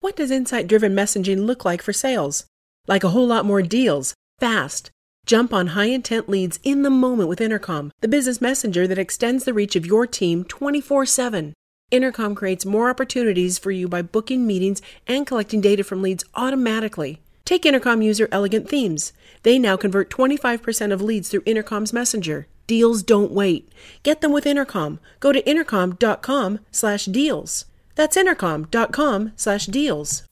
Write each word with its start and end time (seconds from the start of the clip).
What 0.00 0.14
does 0.14 0.30
insight 0.30 0.68
driven 0.68 0.94
messaging 0.94 1.44
look 1.44 1.64
like 1.64 1.82
for 1.82 1.92
sales? 1.92 2.46
Like 2.86 3.02
a 3.02 3.08
whole 3.08 3.26
lot 3.26 3.44
more 3.44 3.62
deals, 3.62 4.14
fast. 4.38 4.92
Jump 5.26 5.52
on 5.52 5.68
high 5.68 5.86
intent 5.86 6.28
leads 6.28 6.60
in 6.62 6.82
the 6.82 6.90
moment 6.90 7.28
with 7.28 7.40
Intercom, 7.40 7.90
the 8.00 8.06
business 8.06 8.40
messenger 8.40 8.86
that 8.86 8.98
extends 8.98 9.44
the 9.44 9.52
reach 9.52 9.74
of 9.74 9.84
your 9.84 10.06
team 10.06 10.44
24 10.44 11.04
7. 11.04 11.52
Intercom 11.90 12.34
creates 12.36 12.64
more 12.64 12.88
opportunities 12.88 13.58
for 13.58 13.72
you 13.72 13.88
by 13.88 14.02
booking 14.02 14.46
meetings 14.46 14.80
and 15.06 15.26
collecting 15.26 15.60
data 15.60 15.82
from 15.82 16.00
leads 16.00 16.24
automatically. 16.34 17.20
Take 17.44 17.66
Intercom 17.66 18.00
user 18.00 18.28
Elegant 18.30 18.68
Themes. 18.68 19.12
They 19.42 19.58
now 19.58 19.76
convert 19.76 20.10
25% 20.10 20.92
of 20.92 21.02
leads 21.02 21.28
through 21.28 21.42
Intercom's 21.44 21.92
Messenger. 21.92 22.46
Deals 22.66 23.02
don't 23.02 23.32
wait. 23.32 23.72
Get 24.02 24.20
them 24.20 24.32
with 24.32 24.46
Intercom. 24.46 25.00
Go 25.18 25.32
to 25.32 25.44
intercom.com 25.48 26.60
slash 26.70 27.06
deals. 27.06 27.64
That's 27.98 28.16
intercom.com 28.16 29.32
slash 29.34 29.66
deals. 29.66 30.22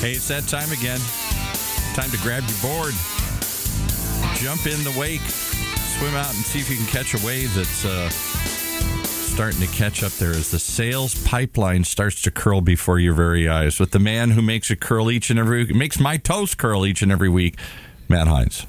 Hey, 0.00 0.14
it's 0.14 0.26
that 0.26 0.42
time 0.48 0.72
again. 0.72 0.98
Time 1.94 2.10
to 2.10 2.18
grab 2.18 2.42
your 2.48 2.58
board, 2.60 2.94
jump 4.34 4.66
in 4.66 4.82
the 4.82 4.92
wake, 4.98 5.20
swim 5.20 6.16
out 6.16 6.34
and 6.34 6.44
see 6.44 6.58
if 6.58 6.68
you 6.68 6.76
can 6.76 6.86
catch 6.86 7.14
a 7.14 7.24
wave 7.24 7.54
that's 7.54 7.84
uh, 7.84 8.08
starting 8.10 9.60
to 9.60 9.68
catch 9.68 10.02
up 10.02 10.10
there 10.12 10.32
as 10.32 10.50
the 10.50 10.58
sales 10.58 11.14
pipeline 11.24 11.84
starts 11.84 12.20
to 12.22 12.32
curl 12.32 12.60
before 12.60 12.98
your 12.98 13.14
very 13.14 13.48
eyes 13.48 13.78
with 13.78 13.92
the 13.92 14.00
man 14.00 14.32
who 14.32 14.42
makes 14.42 14.68
it 14.68 14.80
curl 14.80 15.12
each 15.12 15.30
and 15.30 15.38
every 15.38 15.64
week, 15.64 15.76
makes 15.76 16.00
my 16.00 16.16
toes 16.16 16.56
curl 16.56 16.84
each 16.84 17.02
and 17.02 17.12
every 17.12 17.28
week, 17.28 17.56
Matt 18.08 18.26
Heinz. 18.26 18.66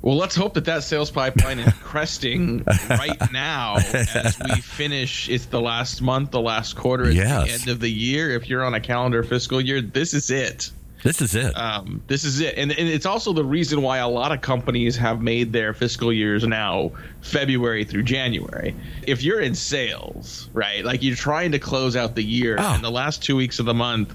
Well, 0.00 0.16
let's 0.16 0.36
hope 0.36 0.54
that 0.54 0.64
that 0.66 0.84
sales 0.84 1.10
pipeline 1.10 1.58
is 1.58 1.72
cresting 1.82 2.62
right 2.88 3.32
now 3.32 3.76
as 3.78 4.38
we 4.44 4.60
finish. 4.60 5.28
It's 5.28 5.46
the 5.46 5.60
last 5.60 6.00
month, 6.00 6.30
the 6.30 6.40
last 6.40 6.76
quarter, 6.76 7.06
it's 7.06 7.16
Yes. 7.16 7.46
the 7.46 7.52
end 7.52 7.68
of 7.68 7.80
the 7.80 7.90
year. 7.90 8.30
If 8.30 8.48
you're 8.48 8.64
on 8.64 8.74
a 8.74 8.80
calendar 8.80 9.22
fiscal 9.24 9.60
year, 9.60 9.80
this 9.82 10.14
is 10.14 10.30
it. 10.30 10.70
This 11.04 11.22
is 11.22 11.34
it. 11.34 11.56
Um, 11.56 12.02
this 12.08 12.24
is 12.24 12.40
it, 12.40 12.56
and, 12.58 12.72
and 12.72 12.88
it's 12.88 13.06
also 13.06 13.32
the 13.32 13.44
reason 13.44 13.82
why 13.82 13.98
a 13.98 14.08
lot 14.08 14.32
of 14.32 14.40
companies 14.40 14.96
have 14.96 15.20
made 15.22 15.52
their 15.52 15.72
fiscal 15.72 16.12
years 16.12 16.44
now 16.44 16.90
February 17.20 17.84
through 17.84 18.02
January. 18.02 18.74
If 19.06 19.22
you're 19.22 19.40
in 19.40 19.54
sales, 19.54 20.50
right, 20.52 20.84
like 20.84 21.02
you're 21.02 21.14
trying 21.16 21.52
to 21.52 21.58
close 21.58 21.94
out 21.96 22.14
the 22.16 22.24
year, 22.24 22.56
Oh. 22.58 22.74
and 22.74 22.82
the 22.82 22.90
last 22.90 23.22
two 23.22 23.36
weeks 23.36 23.58
of 23.60 23.66
the 23.66 23.74
month, 23.74 24.12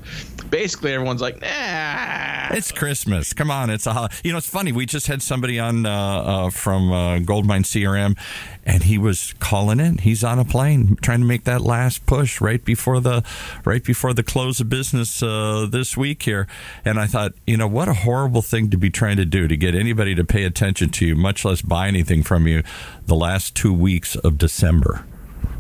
basically 0.50 0.94
everyone's 0.94 1.22
like, 1.22 1.39
nah. 1.42 2.50
It's 2.56 2.72
Christmas. 2.72 3.34
Come 3.34 3.50
on, 3.50 3.70
it's 3.70 3.88
a 3.88 4.09
you 4.23 4.31
know. 4.31 4.38
It's 4.38 4.50
funny. 4.50 4.72
We 4.73 4.86
just 4.86 5.08
had 5.08 5.22
somebody 5.22 5.59
on 5.59 5.86
uh, 5.86 5.92
uh, 5.92 6.50
from 6.50 6.92
uh, 6.92 7.20
Goldmine 7.20 7.64
CRM, 7.64 8.17
and 8.66 8.83
he 8.83 8.97
was 8.97 9.33
calling 9.39 9.80
in. 9.80 9.97
He's 9.97 10.23
on 10.23 10.39
a 10.39 10.45
plane 10.45 10.97
trying 11.02 11.19
to 11.19 11.25
make 11.25 11.44
that 11.44 11.61
last 11.61 12.06
push 12.06 12.39
right 12.42 12.64
before 12.64 13.00
the 13.00 13.23
right 13.66 13.83
before 13.83 14.14
the 14.14 14.23
close 14.23 14.59
of 14.59 14.70
business 14.70 15.22
uh, 15.22 15.67
this 15.70 15.97
week 15.97 16.23
here. 16.23 16.47
And 16.86 17.00
I 17.00 17.08
thought, 17.08 17.33
you 17.45 17.58
know, 17.58 17.67
what 17.67 17.88
a 17.88 17.94
horrible 17.94 18.42
thing 18.42 18.70
to 18.70 18.78
be 18.78 18.89
trying 18.89 19.17
to 19.17 19.25
do 19.25 19.47
to 19.47 19.58
get 19.58 19.75
anybody 19.75 20.16
to 20.16 20.23
pay 20.23 20.44
attention 20.44 20.89
to 20.89 21.05
you, 21.05 21.16
much 21.16 21.45
less 21.45 21.61
buy 21.61 21.88
anything 21.88 22.23
from 22.23 22.47
you, 22.47 22.64
the 23.05 23.16
last 23.16 23.55
two 23.55 23.73
weeks 23.73 24.16
of 24.16 24.38
December. 24.38 25.05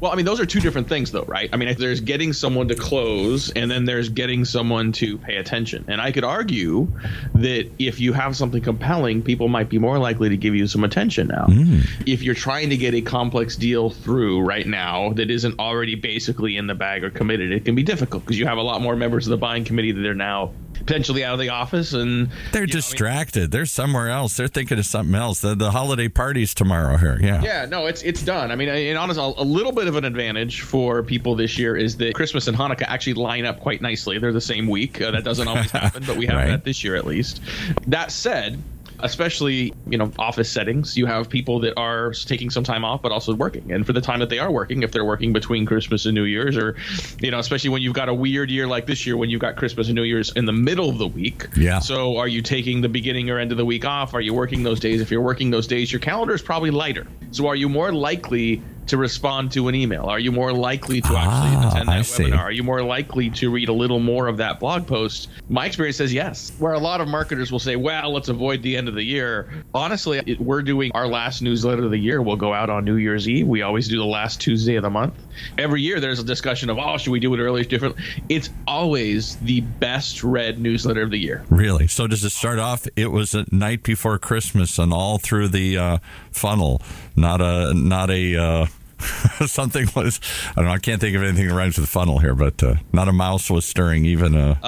Well, 0.03 0.11
I 0.11 0.15
mean, 0.15 0.25
those 0.25 0.41
are 0.41 0.45
two 0.45 0.59
different 0.59 0.89
things, 0.89 1.13
though, 1.13 1.23
right? 1.23 1.49
I 1.53 1.55
mean, 1.55 1.73
there's 1.77 2.01
getting 2.01 2.33
someone 2.33 2.67
to 2.67 2.75
close, 2.75 3.51
and 3.51 3.71
then 3.71 3.85
there's 3.85 4.09
getting 4.09 4.43
someone 4.43 4.91
to 4.93 5.17
pay 5.17 5.37
attention. 5.37 5.85
And 5.87 6.01
I 6.01 6.11
could 6.11 6.25
argue 6.25 6.89
that 7.35 7.71
if 7.79 8.01
you 8.01 8.11
have 8.11 8.35
something 8.35 8.61
compelling, 8.61 9.21
people 9.21 9.47
might 9.47 9.69
be 9.69 9.79
more 9.79 9.97
likely 9.97 10.27
to 10.27 10.35
give 10.35 10.55
you 10.55 10.67
some 10.67 10.83
attention 10.83 11.27
now. 11.27 11.45
Mm. 11.45 11.87
If 12.05 12.21
you're 12.21 12.35
trying 12.35 12.69
to 12.71 12.75
get 12.75 12.93
a 12.93 12.99
complex 12.99 13.55
deal 13.55 13.91
through 13.91 14.41
right 14.41 14.67
now 14.67 15.13
that 15.13 15.31
isn't 15.31 15.57
already 15.57 15.95
basically 15.95 16.57
in 16.57 16.67
the 16.67 16.75
bag 16.75 17.05
or 17.05 17.09
committed, 17.09 17.53
it 17.53 17.63
can 17.63 17.73
be 17.73 17.83
difficult 17.83 18.25
because 18.25 18.37
you 18.37 18.45
have 18.45 18.57
a 18.57 18.61
lot 18.61 18.81
more 18.81 18.97
members 18.97 19.25
of 19.25 19.31
the 19.31 19.37
buying 19.37 19.63
committee 19.63 19.93
that 19.93 20.05
are 20.05 20.13
now 20.13 20.51
potentially 20.73 21.23
out 21.23 21.33
of 21.33 21.39
the 21.39 21.49
office 21.49 21.93
and 21.93 22.29
They're 22.29 22.29
you 22.29 22.33
know, 22.53 22.57
I 22.57 22.59
mean, 22.61 22.67
distracted. 22.69 23.51
They're 23.51 23.65
somewhere 23.65 24.09
else. 24.09 24.35
They're 24.37 24.47
thinking 24.47 24.79
of 24.79 24.85
something 24.85 25.15
else. 25.15 25.41
The, 25.41 25.55
the 25.55 25.71
holiday 25.71 26.07
party's 26.09 26.53
tomorrow 26.53 26.97
here. 26.97 27.17
Yeah. 27.21 27.41
Yeah, 27.43 27.65
no, 27.65 27.85
it's 27.87 28.01
it's 28.03 28.21
done. 28.23 28.51
I 28.51 28.55
mean, 28.55 28.69
in 28.69 28.97
honest, 28.97 29.19
a 29.19 29.23
a 29.23 29.43
little 29.43 29.71
bit 29.71 29.87
of 29.87 29.95
an 29.95 30.05
advantage 30.05 30.61
for 30.61 31.03
people 31.03 31.35
this 31.35 31.57
year 31.57 31.75
is 31.75 31.97
that 31.97 32.13
Christmas 32.15 32.47
and 32.47 32.57
Hanukkah 32.57 32.83
actually 32.87 33.13
line 33.15 33.45
up 33.45 33.59
quite 33.59 33.81
nicely. 33.81 34.17
They're 34.19 34.31
the 34.33 34.41
same 34.41 34.67
week. 34.67 35.01
Uh, 35.01 35.11
that 35.11 35.23
doesn't 35.23 35.47
always 35.47 35.71
happen, 35.71 36.03
but 36.05 36.17
we 36.17 36.25
have 36.27 36.35
Right. 36.37 36.47
that 36.47 36.63
this 36.63 36.83
year 36.83 36.95
at 36.95 37.05
least. 37.05 37.41
That 37.87 38.11
said. 38.11 38.61
Especially, 38.99 39.73
you 39.87 39.97
know, 39.97 40.11
office 40.17 40.49
settings, 40.49 40.95
you 40.97 41.05
have 41.05 41.29
people 41.29 41.59
that 41.59 41.73
are 41.77 42.11
taking 42.13 42.49
some 42.49 42.63
time 42.63 42.85
off, 42.85 43.01
but 43.01 43.11
also 43.11 43.33
working. 43.35 43.71
And 43.71 43.85
for 43.85 43.93
the 43.93 44.01
time 44.01 44.19
that 44.19 44.29
they 44.29 44.39
are 44.39 44.51
working, 44.51 44.83
if 44.83 44.91
they're 44.91 45.05
working 45.05 45.33
between 45.33 45.65
Christmas 45.65 46.05
and 46.05 46.15
New 46.15 46.23
Year's, 46.23 46.55
or, 46.55 46.75
you 47.19 47.31
know, 47.31 47.39
especially 47.39 47.69
when 47.69 47.81
you've 47.81 47.93
got 47.93 48.07
a 48.07 48.13
weird 48.13 48.49
year 48.49 48.67
like 48.67 48.85
this 48.85 49.05
year, 49.05 49.17
when 49.17 49.29
you've 49.29 49.41
got 49.41 49.55
Christmas 49.55 49.87
and 49.87 49.95
New 49.95 50.03
Year's 50.03 50.31
in 50.35 50.45
the 50.45 50.53
middle 50.53 50.89
of 50.89 50.97
the 50.97 51.07
week. 51.07 51.47
Yeah. 51.57 51.79
So 51.79 52.17
are 52.17 52.27
you 52.27 52.41
taking 52.41 52.81
the 52.81 52.89
beginning 52.89 53.29
or 53.29 53.39
end 53.39 53.51
of 53.51 53.57
the 53.57 53.65
week 53.65 53.85
off? 53.85 54.13
Are 54.13 54.21
you 54.21 54.33
working 54.33 54.63
those 54.63 54.79
days? 54.79 55.01
If 55.01 55.11
you're 55.11 55.21
working 55.21 55.51
those 55.51 55.67
days, 55.67 55.91
your 55.91 55.99
calendar 55.99 56.33
is 56.33 56.41
probably 56.41 56.71
lighter. 56.71 57.07
So 57.31 57.47
are 57.47 57.55
you 57.55 57.67
more 57.67 57.91
likely 57.91 58.61
to 58.87 58.97
respond 58.97 59.51
to 59.53 59.67
an 59.67 59.75
email? 59.75 60.03
Are 60.05 60.19
you 60.19 60.31
more 60.31 60.51
likely 60.53 61.01
to 61.01 61.07
actually 61.07 61.55
Ah, 61.55 61.69
attend 61.71 61.87
that 61.89 61.97
I 61.99 62.01
see. 62.01 62.23
webinar? 62.25 62.39
Are 62.39 62.51
you 62.51 62.63
more 62.63 62.81
likely 62.81 63.29
to 63.31 63.49
read 63.49 63.69
a 63.69 63.73
little 63.73 63.99
more 63.99 64.27
of 64.27 64.37
that 64.37 64.59
blog 64.59 64.85
post? 64.87 65.29
My 65.49 65.65
experience 65.65 65.97
says 65.97 66.13
yes. 66.13 66.51
Where 66.59 66.73
a 66.73 66.79
lot 66.79 66.99
of 67.01 67.07
marketers 67.07 67.51
will 67.51 67.59
say, 67.59 67.75
well, 67.75 68.11
let's 68.13 68.29
avoid 68.29 68.61
the 68.61 68.75
end 68.75 68.87
of 68.89 68.95
the 68.95 69.03
year. 69.03 69.49
Honestly, 69.73 70.21
it, 70.25 70.39
we're 70.39 70.61
doing 70.61 70.91
our 70.93 71.07
last 71.07 71.41
newsletter 71.41 71.85
of 71.85 71.91
the 71.91 71.97
year. 71.97 72.21
We'll 72.21 72.35
go 72.35 72.53
out 72.53 72.69
on 72.69 72.83
New 72.85 72.95
Year's 72.95 73.27
Eve. 73.27 73.47
We 73.47 73.61
always 73.61 73.87
do 73.87 73.97
the 73.97 74.05
last 74.05 74.41
Tuesday 74.41 74.75
of 74.75 74.83
the 74.83 74.89
month. 74.89 75.13
Every 75.57 75.81
year 75.81 75.99
there's 75.99 76.19
a 76.19 76.23
discussion 76.23 76.69
of, 76.69 76.77
oh, 76.77 76.97
should 76.97 77.11
we 77.11 77.19
do 77.19 77.33
it 77.33 77.39
early, 77.39 77.63
different? 77.65 77.95
It's 78.29 78.49
always 78.67 79.37
the 79.37 79.61
best 79.61 80.23
read 80.23 80.59
newsletter 80.59 81.01
of 81.01 81.09
the 81.11 81.17
year. 81.17 81.43
Really? 81.49 81.87
So 81.87 82.07
does 82.07 82.23
it 82.23 82.31
start 82.31 82.59
off? 82.59 82.87
It 82.95 83.11
was 83.11 83.33
a 83.33 83.45
night 83.51 83.83
before 83.83 84.17
Christmas, 84.19 84.77
and 84.77 84.91
all 84.93 85.17
through 85.17 85.47
the 85.49 85.77
uh, 85.77 85.97
funnel, 86.31 86.81
not 87.15 87.41
a 87.41 87.73
not 87.73 88.09
a 88.09 88.35
uh, 88.35 88.65
something 89.45 89.87
was. 89.95 90.19
I 90.51 90.55
don't 90.55 90.65
know. 90.65 90.71
I 90.71 90.79
can't 90.79 91.01
think 91.01 91.15
of 91.15 91.23
anything 91.23 91.47
that 91.47 91.53
rhymes 91.53 91.77
with 91.77 91.89
funnel 91.89 92.19
here, 92.19 92.35
but 92.35 92.61
uh, 92.63 92.75
not 92.91 93.07
a 93.07 93.13
mouse 93.13 93.49
was 93.49 93.65
stirring 93.65 94.05
even 94.05 94.35
a. 94.35 94.59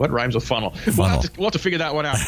What 0.00 0.10
rhymes 0.10 0.34
with 0.34 0.46
funnel? 0.46 0.72
We'll, 0.96 1.08
have 1.08 1.20
to, 1.20 1.30
we'll 1.36 1.48
have 1.48 1.52
to 1.52 1.58
figure 1.58 1.80
that 1.80 1.94
one 1.94 2.06
out. 2.06 2.16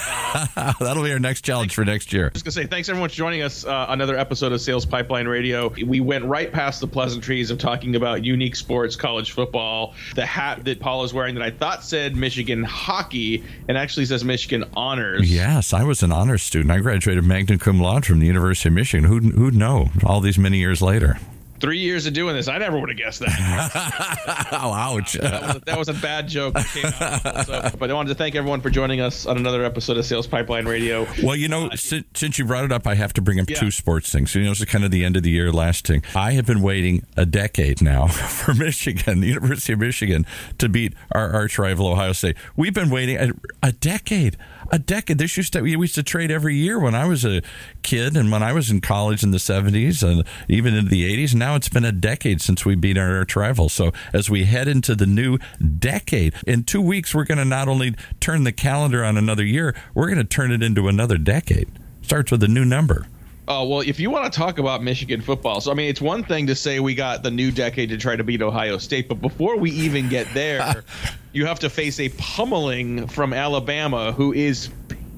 Uh, 0.55 0.73
That'll 0.81 1.03
be 1.03 1.13
our 1.13 1.19
next 1.19 1.43
challenge 1.43 1.75
for 1.75 1.85
next 1.85 2.13
year. 2.13 2.31
just 2.31 2.45
gonna 2.45 2.53
say 2.53 2.67
thanks 2.67 2.89
everyone 2.89 3.09
for 3.09 3.15
joining 3.15 3.43
us 3.43 3.65
uh, 3.65 3.87
another 3.89 4.17
episode 4.17 4.53
of 4.53 4.61
Sales 4.61 4.85
Pipeline 4.87 5.27
Radio. 5.27 5.69
We 5.87 6.01
went 6.01 6.25
right 6.25 6.51
past 6.51 6.81
the 6.81 6.87
pleasantries 6.87 7.51
of 7.51 7.59
talking 7.59 7.97
about 7.97 8.25
unique 8.25 8.57
sports, 8.57 8.97
college 8.97 9.33
football. 9.33 9.95
The 10.15 10.25
hat 10.27 10.65
that 10.65 10.81
Paul 10.81 11.05
is 11.05 11.13
wearing 11.15 11.35
that 11.35 11.43
I 11.45 11.51
thought 11.51 11.85
said 11.85 12.17
Michigan 12.17 12.63
hockey 12.63 13.45
and 13.69 13.77
actually 13.79 14.07
says 14.07 14.25
Michigan 14.25 14.65
honors. 14.75 15.33
Yes, 15.33 15.73
I 15.73 15.85
was 15.85 16.03
an 16.03 16.13
honors 16.13 16.43
student. 16.43 16.71
I 16.71 16.79
graduated 16.81 17.25
magna 17.25 17.59
cum 17.59 17.81
laude 17.81 18.07
from 18.07 18.21
the 18.21 18.27
University 18.27 18.69
of 18.69 18.75
Michigan. 18.75 19.05
Who'd, 19.05 19.25
who'd 19.25 19.55
know? 19.55 19.89
All 20.05 20.21
these 20.21 20.39
many 20.39 20.59
years 20.59 20.83
later. 20.83 21.19
Three 21.63 21.79
years 21.79 22.07
of 22.07 22.13
doing 22.13 22.35
this, 22.35 22.49
I 22.49 22.59
never 22.59 22.79
would 22.79 22.89
have 22.91 22.99
guessed 22.99 23.21
that. 23.21 24.49
Oh, 24.53 24.73
ouch! 24.73 25.15
that, 25.15 25.43
was 25.43 25.57
a, 25.57 25.61
that 25.61 25.79
was 25.79 25.89
a 25.89 25.95
bad 25.95 26.29
joke. 26.29 26.55
that 26.55 26.67
came 26.67 26.85
out. 27.01 27.47
So, 27.47 27.77
but 27.79 27.91
I 27.91 27.95
wanted 27.95 28.11
to 28.11 28.15
thank 28.17 28.35
everyone 28.35 28.61
for 28.61 28.69
joining 28.69 29.01
us 29.01 29.27
on 29.27 29.37
another 29.39 29.65
episode 29.65 29.97
of 29.97 30.05
Sales 30.05 30.27
Pipeline 30.27 30.67
Radio. 30.67 31.07
Well, 31.23 31.37
you 31.37 31.49
know, 31.49 31.71
since, 31.71 32.05
since 32.15 32.39
you 32.39 32.45
brought 32.45 32.65
it 32.65 32.73
up, 32.73 32.87
I 32.87 32.95
have 32.97 33.13
to 33.15 33.23
bring 33.23 33.41
up 33.41 33.49
Yeah. 33.49 33.57
two 33.61 33.71
sports 33.71 34.11
things. 34.13 34.35
You 34.35 34.43
know, 34.45 34.51
it's 34.51 34.65
kind 34.67 34.85
of 34.85 34.91
the 34.91 35.05
end 35.05 35.17
of 35.17 35.23
the 35.23 35.31
year 35.31 35.51
last 35.53 35.87
thing. 35.87 36.03
I 36.15 36.33
have 36.33 36.47
been 36.47 36.61
waiting 36.63 37.07
a 37.17 37.25
decade 37.25 37.81
now 37.81 38.07
for 38.09 38.55
Michigan, 38.55 39.21
the 39.21 39.29
University 39.29 39.73
of 39.73 39.79
Michigan, 39.79 40.27
to 40.59 40.69
beat 40.69 40.95
our 41.13 41.31
arch 41.33 41.59
rival 41.59 41.87
Ohio 41.89 42.13
State. 42.13 42.37
We've 42.57 42.75
been 42.75 42.91
waiting 42.91 43.17
a, 43.17 43.31
a 43.63 43.73
decade. 43.73 44.37
A 44.75 44.79
decade. 44.79 45.19
This 45.19 45.37
used 45.37 45.53
to 45.53 45.61
we 45.61 45.73
used 45.73 45.97
to 45.97 46.03
trade 46.03 46.31
every 46.31 46.57
year 46.57 46.79
when 46.79 46.95
I 46.95 47.05
was 47.05 47.27
a 47.27 47.43
kid 47.83 48.17
and 48.17 48.33
when 48.33 48.43
I 48.43 48.55
was 48.55 48.71
in 48.71 48.81
college 48.81 49.23
in 49.23 49.31
the 49.31 49.39
seventies 49.39 50.03
and 50.03 50.25
even 50.49 50.73
into 50.73 50.89
the 50.89 51.05
eighties. 51.05 51.35
Now 51.35 51.57
it's 51.57 51.69
been 51.69 51.85
a 51.85 51.93
decade 51.93 52.41
since 52.41 52.65
we 52.65 52.75
beat 52.75 52.97
our 52.97 53.19
arch. 53.19 53.37
So 53.71 53.93
as 54.15 54.31
we 54.31 54.45
head 54.45 54.69
into 54.69 54.95
the 54.95 55.05
new 55.05 55.37
decade, 55.79 56.33
in 56.47 56.65
two 56.65 56.81
weeks 56.81 57.15
we're 57.15 57.25
going 57.25 57.37
to 57.37 57.45
not 57.45 57.69
only 57.69 57.95
turn 58.19 58.45
the 58.45 58.53
calendar 58.53 59.05
on 59.05 59.19
another 59.19 59.45
year, 59.45 59.75
we're 59.93 60.07
going 60.07 60.17
to 60.17 60.25
turn 60.25 60.51
it 60.51 60.63
into 60.63 60.89
another 60.89 61.19
decade. 61.19 61.69
Starts 62.01 62.31
with 62.33 62.43
a 62.43 62.49
new 62.49 62.65
number. 62.65 63.07
Oh, 63.49 63.67
well, 63.67 63.81
if 63.81 63.99
you 63.99 64.09
want 64.09 64.33
to 64.33 64.39
talk 64.39 64.59
about 64.59 64.85
Michigan 64.85 65.21
football, 65.21 65.61
so 65.61 65.73
I 65.73 65.75
mean, 65.75 65.89
it's 65.89 66.01
one 66.01 66.23
thing 66.23 66.47
to 66.47 66.55
say 66.55 66.79
we 66.79 66.95
got 66.95 67.25
the 67.25 67.31
new 67.31 67.51
decade 67.51 67.89
to 67.89 67.97
try 67.97 68.15
to 68.15 68.23
beat 68.23 68.41
Ohio 68.41 68.79
State, 68.79 69.09
but 69.09 69.21
before 69.21 69.57
we 69.57 69.71
even 69.73 70.09
get 70.09 70.33
there, 70.33 70.85
you 71.33 71.47
have 71.47 71.59
to 71.61 71.71
face 71.71 71.99
a 71.99 72.09
pummeling 72.11 73.09
from 73.09 73.33
Alabama, 73.33 74.13
who 74.13 74.33
is 74.33 74.71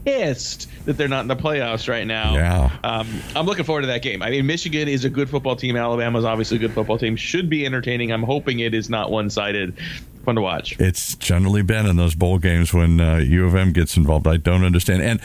pissed 0.04 0.68
that 0.86 0.96
they're 0.96 1.08
not 1.08 1.22
in 1.22 1.28
the 1.28 1.36
playoffs 1.36 1.88
right 1.88 2.06
now. 2.06 2.34
Yeah. 2.34 2.78
Um, 2.82 3.08
I'm 3.34 3.46
looking 3.46 3.64
forward 3.64 3.82
to 3.82 3.86
that 3.88 4.02
game. 4.02 4.22
I 4.22 4.30
mean, 4.30 4.46
Michigan 4.46 4.88
is 4.88 5.04
a 5.04 5.10
good 5.10 5.28
football 5.28 5.56
team. 5.56 5.76
Alabama's 5.76 6.24
obviously 6.24 6.56
a 6.56 6.60
good 6.60 6.72
football 6.72 6.98
team. 6.98 7.16
Should 7.16 7.48
be 7.48 7.66
entertaining. 7.66 8.12
I'm 8.12 8.22
hoping 8.22 8.60
it 8.60 8.74
is 8.74 8.88
not 8.88 9.10
one 9.10 9.30
sided. 9.30 9.76
Fun 10.24 10.36
to 10.36 10.40
watch. 10.40 10.78
It's 10.80 11.14
generally 11.16 11.62
been 11.62 11.86
in 11.86 11.96
those 11.96 12.14
bowl 12.14 12.38
games 12.38 12.72
when 12.72 13.00
uh, 13.00 13.16
U 13.18 13.46
of 13.46 13.54
M 13.54 13.72
gets 13.72 13.96
involved. 13.96 14.26
I 14.26 14.38
don't 14.38 14.64
understand. 14.64 15.02
And 15.02 15.20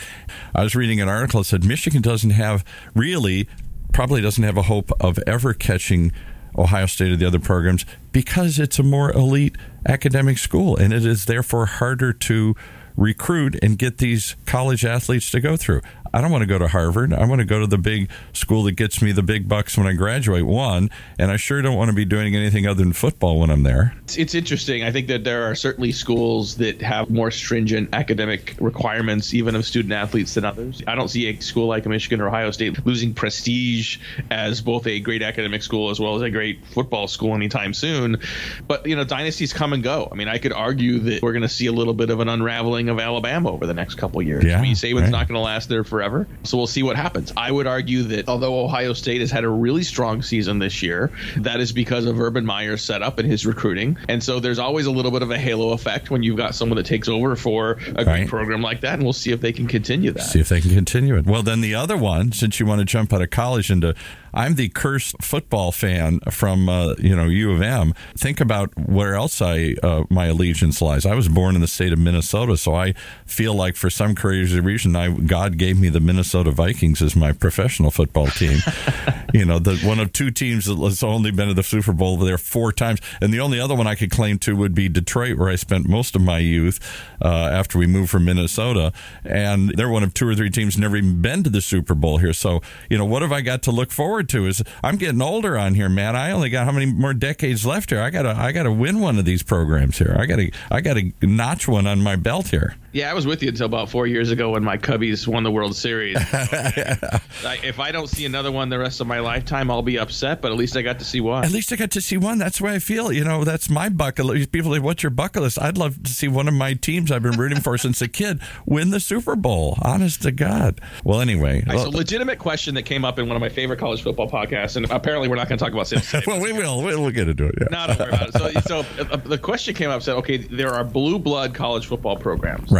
I 0.54 0.62
was 0.62 0.74
reading 0.74 1.00
an 1.00 1.08
article 1.08 1.40
that 1.40 1.44
said 1.44 1.64
Michigan 1.64 2.02
doesn't 2.02 2.30
have 2.30 2.64
really, 2.94 3.48
probably 3.92 4.20
doesn't 4.20 4.44
have 4.44 4.58
a 4.58 4.62
hope 4.62 4.90
of 5.00 5.18
ever 5.26 5.54
catching 5.54 6.12
Ohio 6.58 6.86
State 6.86 7.12
or 7.12 7.16
the 7.16 7.26
other 7.26 7.38
programs 7.38 7.86
because 8.12 8.58
it's 8.58 8.78
a 8.78 8.82
more 8.82 9.10
elite 9.12 9.56
academic 9.88 10.36
school 10.36 10.76
and 10.76 10.92
it 10.92 11.06
is 11.06 11.24
therefore 11.24 11.66
harder 11.66 12.12
to 12.12 12.54
recruit 12.96 13.58
and 13.62 13.78
get 13.78 13.98
these 13.98 14.36
college 14.46 14.84
athletes 14.84 15.30
to 15.30 15.40
go 15.40 15.56
through. 15.56 15.80
I 16.12 16.20
don't 16.20 16.30
want 16.30 16.42
to 16.42 16.46
go 16.46 16.58
to 16.58 16.68
Harvard. 16.68 17.12
I 17.12 17.24
want 17.26 17.40
to 17.40 17.44
go 17.44 17.60
to 17.60 17.66
the 17.66 17.78
big 17.78 18.10
school 18.32 18.64
that 18.64 18.72
gets 18.72 19.00
me 19.00 19.12
the 19.12 19.22
big 19.22 19.48
bucks 19.48 19.78
when 19.78 19.86
I 19.86 19.92
graduate, 19.92 20.44
one. 20.44 20.90
And 21.18 21.30
I 21.30 21.36
sure 21.36 21.62
don't 21.62 21.76
want 21.76 21.90
to 21.90 21.94
be 21.94 22.04
doing 22.04 22.34
anything 22.34 22.66
other 22.66 22.82
than 22.82 22.92
football 22.92 23.38
when 23.38 23.50
I'm 23.50 23.62
there. 23.62 23.94
It's, 24.04 24.18
it's 24.18 24.34
interesting. 24.34 24.82
I 24.82 24.90
think 24.90 25.06
that 25.08 25.22
there 25.22 25.44
are 25.44 25.54
certainly 25.54 25.92
schools 25.92 26.56
that 26.56 26.82
have 26.82 27.10
more 27.10 27.30
stringent 27.30 27.90
academic 27.92 28.56
requirements, 28.60 29.34
even 29.34 29.54
of 29.54 29.64
student 29.64 29.92
athletes, 29.92 30.34
than 30.34 30.44
others. 30.44 30.82
I 30.86 30.96
don't 30.96 31.08
see 31.08 31.28
a 31.28 31.38
school 31.40 31.68
like 31.68 31.86
Michigan 31.86 32.20
or 32.20 32.28
Ohio 32.28 32.50
State 32.50 32.84
losing 32.84 33.14
prestige 33.14 33.98
as 34.30 34.60
both 34.60 34.86
a 34.86 34.98
great 34.98 35.22
academic 35.22 35.62
school 35.62 35.90
as 35.90 36.00
well 36.00 36.16
as 36.16 36.22
a 36.22 36.30
great 36.30 36.64
football 36.66 37.06
school 37.06 37.34
anytime 37.34 37.72
soon. 37.72 38.20
But, 38.66 38.86
you 38.86 38.96
know, 38.96 39.04
dynasties 39.04 39.52
come 39.52 39.72
and 39.72 39.82
go. 39.82 40.08
I 40.10 40.16
mean, 40.16 40.28
I 40.28 40.38
could 40.38 40.52
argue 40.52 40.98
that 41.00 41.22
we're 41.22 41.32
going 41.32 41.42
to 41.42 41.48
see 41.48 41.66
a 41.66 41.72
little 41.72 41.94
bit 41.94 42.10
of 42.10 42.18
an 42.18 42.28
unraveling 42.28 42.88
of 42.88 42.98
Alabama 42.98 43.52
over 43.52 43.66
the 43.66 43.74
next 43.74 43.94
couple 43.94 44.20
years. 44.22 44.44
Yeah, 44.44 44.58
I 44.58 44.62
mean, 44.62 44.74
Saban's 44.74 45.02
right. 45.02 45.10
not 45.10 45.28
going 45.28 45.36
to 45.36 45.40
last 45.40 45.68
there 45.68 45.84
forever. 45.84 45.99
So 46.44 46.56
we'll 46.56 46.66
see 46.66 46.82
what 46.82 46.96
happens. 46.96 47.32
I 47.36 47.50
would 47.50 47.66
argue 47.66 48.02
that 48.04 48.28
although 48.28 48.64
Ohio 48.64 48.92
State 48.92 49.20
has 49.20 49.30
had 49.30 49.44
a 49.44 49.48
really 49.48 49.82
strong 49.82 50.22
season 50.22 50.58
this 50.58 50.82
year, 50.82 51.10
that 51.38 51.60
is 51.60 51.72
because 51.72 52.06
of 52.06 52.20
Urban 52.20 52.44
Meyer's 52.46 52.82
setup 52.82 53.18
and 53.18 53.30
his 53.30 53.46
recruiting. 53.46 53.96
And 54.08 54.22
so 54.22 54.40
there's 54.40 54.58
always 54.58 54.86
a 54.86 54.90
little 54.90 55.10
bit 55.10 55.22
of 55.22 55.30
a 55.30 55.38
halo 55.38 55.70
effect 55.72 56.10
when 56.10 56.22
you've 56.22 56.36
got 56.36 56.54
someone 56.54 56.76
that 56.76 56.86
takes 56.86 57.08
over 57.08 57.36
for 57.36 57.72
a 57.72 57.92
Right. 57.92 58.04
great 58.04 58.28
program 58.28 58.62
like 58.62 58.80
that. 58.80 58.94
And 58.94 59.02
we'll 59.04 59.12
see 59.12 59.32
if 59.32 59.40
they 59.40 59.52
can 59.52 59.66
continue 59.66 60.12
that. 60.12 60.22
See 60.22 60.40
if 60.40 60.48
they 60.48 60.60
can 60.60 60.70
continue 60.74 61.16
it. 61.16 61.26
Well, 61.26 61.42
then 61.42 61.60
the 61.60 61.74
other 61.74 61.96
one, 61.96 62.32
since 62.32 62.58
you 62.60 62.66
want 62.66 62.80
to 62.80 62.84
jump 62.84 63.12
out 63.12 63.22
of 63.22 63.30
college 63.30 63.70
into, 63.70 63.94
I'm 64.32 64.54
the 64.54 64.68
cursed 64.68 65.22
football 65.22 65.72
fan 65.72 66.20
from 66.30 66.68
uh, 66.68 66.94
you 66.98 67.14
know 67.16 67.24
U 67.24 67.52
of 67.52 67.62
M. 67.62 67.94
Think 68.16 68.40
about 68.40 68.76
where 68.78 69.14
else 69.14 69.40
I 69.42 69.74
uh, 69.82 70.04
my 70.10 70.26
allegiance 70.26 70.80
lies. 70.80 71.06
I 71.06 71.14
was 71.14 71.28
born 71.28 71.54
in 71.54 71.60
the 71.60 71.68
state 71.68 71.92
of 71.92 71.98
Minnesota, 71.98 72.56
so 72.56 72.74
I 72.74 72.92
feel 73.26 73.54
like 73.54 73.76
for 73.76 73.90
some 73.90 74.14
crazy 74.14 74.60
reason, 74.60 74.96
I 74.96 75.10
God 75.10 75.58
gave 75.58 75.78
me 75.78 75.88
the 75.88 76.00
Minnesota 76.00 76.50
Vikings 76.50 77.02
as 77.02 77.16
my 77.16 77.32
professional 77.32 77.90
football 77.90 78.26
team. 78.28 78.58
you 79.34 79.44
know, 79.44 79.58
the 79.58 79.76
one 79.78 79.98
of 79.98 80.12
two 80.12 80.30
teams 80.30 80.66
that 80.66 80.78
has 80.78 81.02
only 81.02 81.30
been 81.30 81.48
to 81.48 81.54
the 81.54 81.62
Super 81.62 81.92
Bowl 81.92 82.16
there 82.16 82.38
four 82.38 82.72
times, 82.72 83.00
and 83.20 83.32
the 83.32 83.40
only 83.40 83.60
other 83.60 83.74
one 83.74 83.86
I 83.86 83.94
could 83.94 84.10
claim 84.10 84.38
to 84.40 84.56
would 84.56 84.74
be 84.74 84.88
Detroit, 84.88 85.38
where 85.38 85.48
I 85.48 85.56
spent 85.56 85.88
most 85.88 86.16
of 86.16 86.22
my 86.22 86.38
youth 86.38 86.78
uh, 87.22 87.28
after 87.28 87.78
we 87.78 87.86
moved 87.86 88.10
from 88.10 88.24
Minnesota, 88.24 88.92
and 89.24 89.70
they're 89.70 89.88
one 89.88 90.02
of 90.02 90.14
two 90.14 90.28
or 90.28 90.34
three 90.34 90.50
teams 90.50 90.78
never 90.78 90.96
even 90.96 91.20
been 91.20 91.42
to 91.44 91.50
the 91.50 91.60
Super 91.60 91.94
Bowl 91.94 92.18
here. 92.18 92.32
So, 92.32 92.60
you 92.88 92.98
know, 92.98 93.04
what 93.04 93.22
have 93.22 93.32
I 93.32 93.40
got 93.40 93.62
to 93.64 93.70
look 93.70 93.90
forward 93.90 94.19
to? 94.22 94.46
Is 94.46 94.62
I'm 94.82 94.96
getting 94.96 95.22
older 95.22 95.58
on 95.58 95.74
here, 95.74 95.88
man. 95.88 96.16
I 96.16 96.30
only 96.30 96.50
got 96.50 96.66
how 96.66 96.72
many 96.72 96.86
more 96.86 97.14
decades 97.14 97.64
left 97.66 97.90
here? 97.90 98.00
I 98.00 98.10
gotta, 98.10 98.30
I 98.36 98.52
gotta 98.52 98.72
win 98.72 99.00
one 99.00 99.18
of 99.18 99.24
these 99.24 99.42
programs 99.42 99.98
here. 99.98 100.16
I 100.18 100.26
gotta, 100.26 100.50
I 100.70 100.80
gotta 100.80 101.12
notch 101.22 101.66
one 101.68 101.86
on 101.86 102.00
my 102.02 102.16
belt 102.16 102.48
here. 102.48 102.76
Yeah, 102.92 103.10
I 103.10 103.14
was 103.14 103.26
with 103.26 103.42
you 103.42 103.48
until 103.48 103.66
about 103.66 103.88
four 103.88 104.06
years 104.06 104.30
ago 104.30 104.50
when 104.50 104.64
my 104.64 104.76
Cubbies 104.76 105.26
won 105.26 105.44
the 105.44 105.50
World 105.50 105.76
Series. 105.76 106.16
I, 106.32 107.60
if 107.62 107.78
I 107.78 107.92
don't 107.92 108.08
see 108.08 108.24
another 108.24 108.50
one 108.50 108.68
the 108.68 108.80
rest 108.80 109.00
of 109.00 109.06
my 109.06 109.20
lifetime, 109.20 109.70
I'll 109.70 109.82
be 109.82 109.98
upset. 109.98 110.40
But 110.40 110.50
at 110.50 110.58
least 110.58 110.76
I 110.76 110.82
got 110.82 110.98
to 110.98 111.04
see 111.04 111.20
one. 111.20 111.44
At 111.44 111.52
least 111.52 111.72
I 111.72 111.76
got 111.76 111.92
to 111.92 112.00
see 112.00 112.16
one. 112.16 112.38
That's 112.38 112.58
the 112.58 112.64
way 112.64 112.74
I 112.74 112.78
feel. 112.80 113.12
You 113.12 113.22
know, 113.22 113.44
that's 113.44 113.70
my 113.70 113.90
bucket 113.90 114.24
list. 114.24 114.50
People 114.50 114.72
say, 114.72 114.80
"What's 114.80 115.04
your 115.04 115.10
bucket 115.10 115.42
list?" 115.42 115.60
I'd 115.60 115.78
love 115.78 116.02
to 116.02 116.12
see 116.12 116.26
one 116.26 116.48
of 116.48 116.54
my 116.54 116.74
teams 116.74 117.12
I've 117.12 117.22
been 117.22 117.38
rooting 117.38 117.60
for 117.60 117.78
since 117.78 118.02
a 118.02 118.08
kid 118.08 118.40
win 118.66 118.90
the 118.90 119.00
Super 119.00 119.36
Bowl. 119.36 119.78
Honest 119.82 120.22
to 120.22 120.32
God. 120.32 120.80
Well, 121.04 121.20
anyway, 121.20 121.62
right, 121.68 121.78
so 121.78 121.90
legitimate 121.90 122.40
question 122.40 122.74
that 122.74 122.82
came 122.82 123.04
up 123.04 123.20
in 123.20 123.28
one 123.28 123.36
of 123.36 123.40
my 123.40 123.50
favorite 123.50 123.78
college 123.78 124.02
football 124.02 124.28
podcasts, 124.28 124.76
and 124.76 124.90
apparently 124.90 125.28
we're 125.28 125.36
not 125.36 125.48
going 125.48 125.58
to 125.58 125.64
talk 125.64 125.72
about 125.72 125.86
State. 125.86 126.26
well, 126.26 126.40
we 126.40 126.52
will. 126.52 126.82
We'll 126.82 127.10
get 127.10 127.28
into 127.28 127.46
it. 127.46 127.54
Yeah. 127.60 127.66
No, 127.70 127.86
don't 127.86 127.98
worry 128.00 128.08
about 128.08 128.28
it. 128.28 128.64
So, 128.66 128.82
so 128.82 129.04
uh, 129.04 129.16
the 129.16 129.38
question 129.38 129.74
came 129.74 129.90
up 129.90 130.02
said, 130.02 130.16
okay, 130.16 130.38
there 130.38 130.70
are 130.74 130.82
blue 130.82 131.18
blood 131.18 131.54
college 131.54 131.86
football 131.86 132.16
programs. 132.16 132.70
Right. 132.70 132.79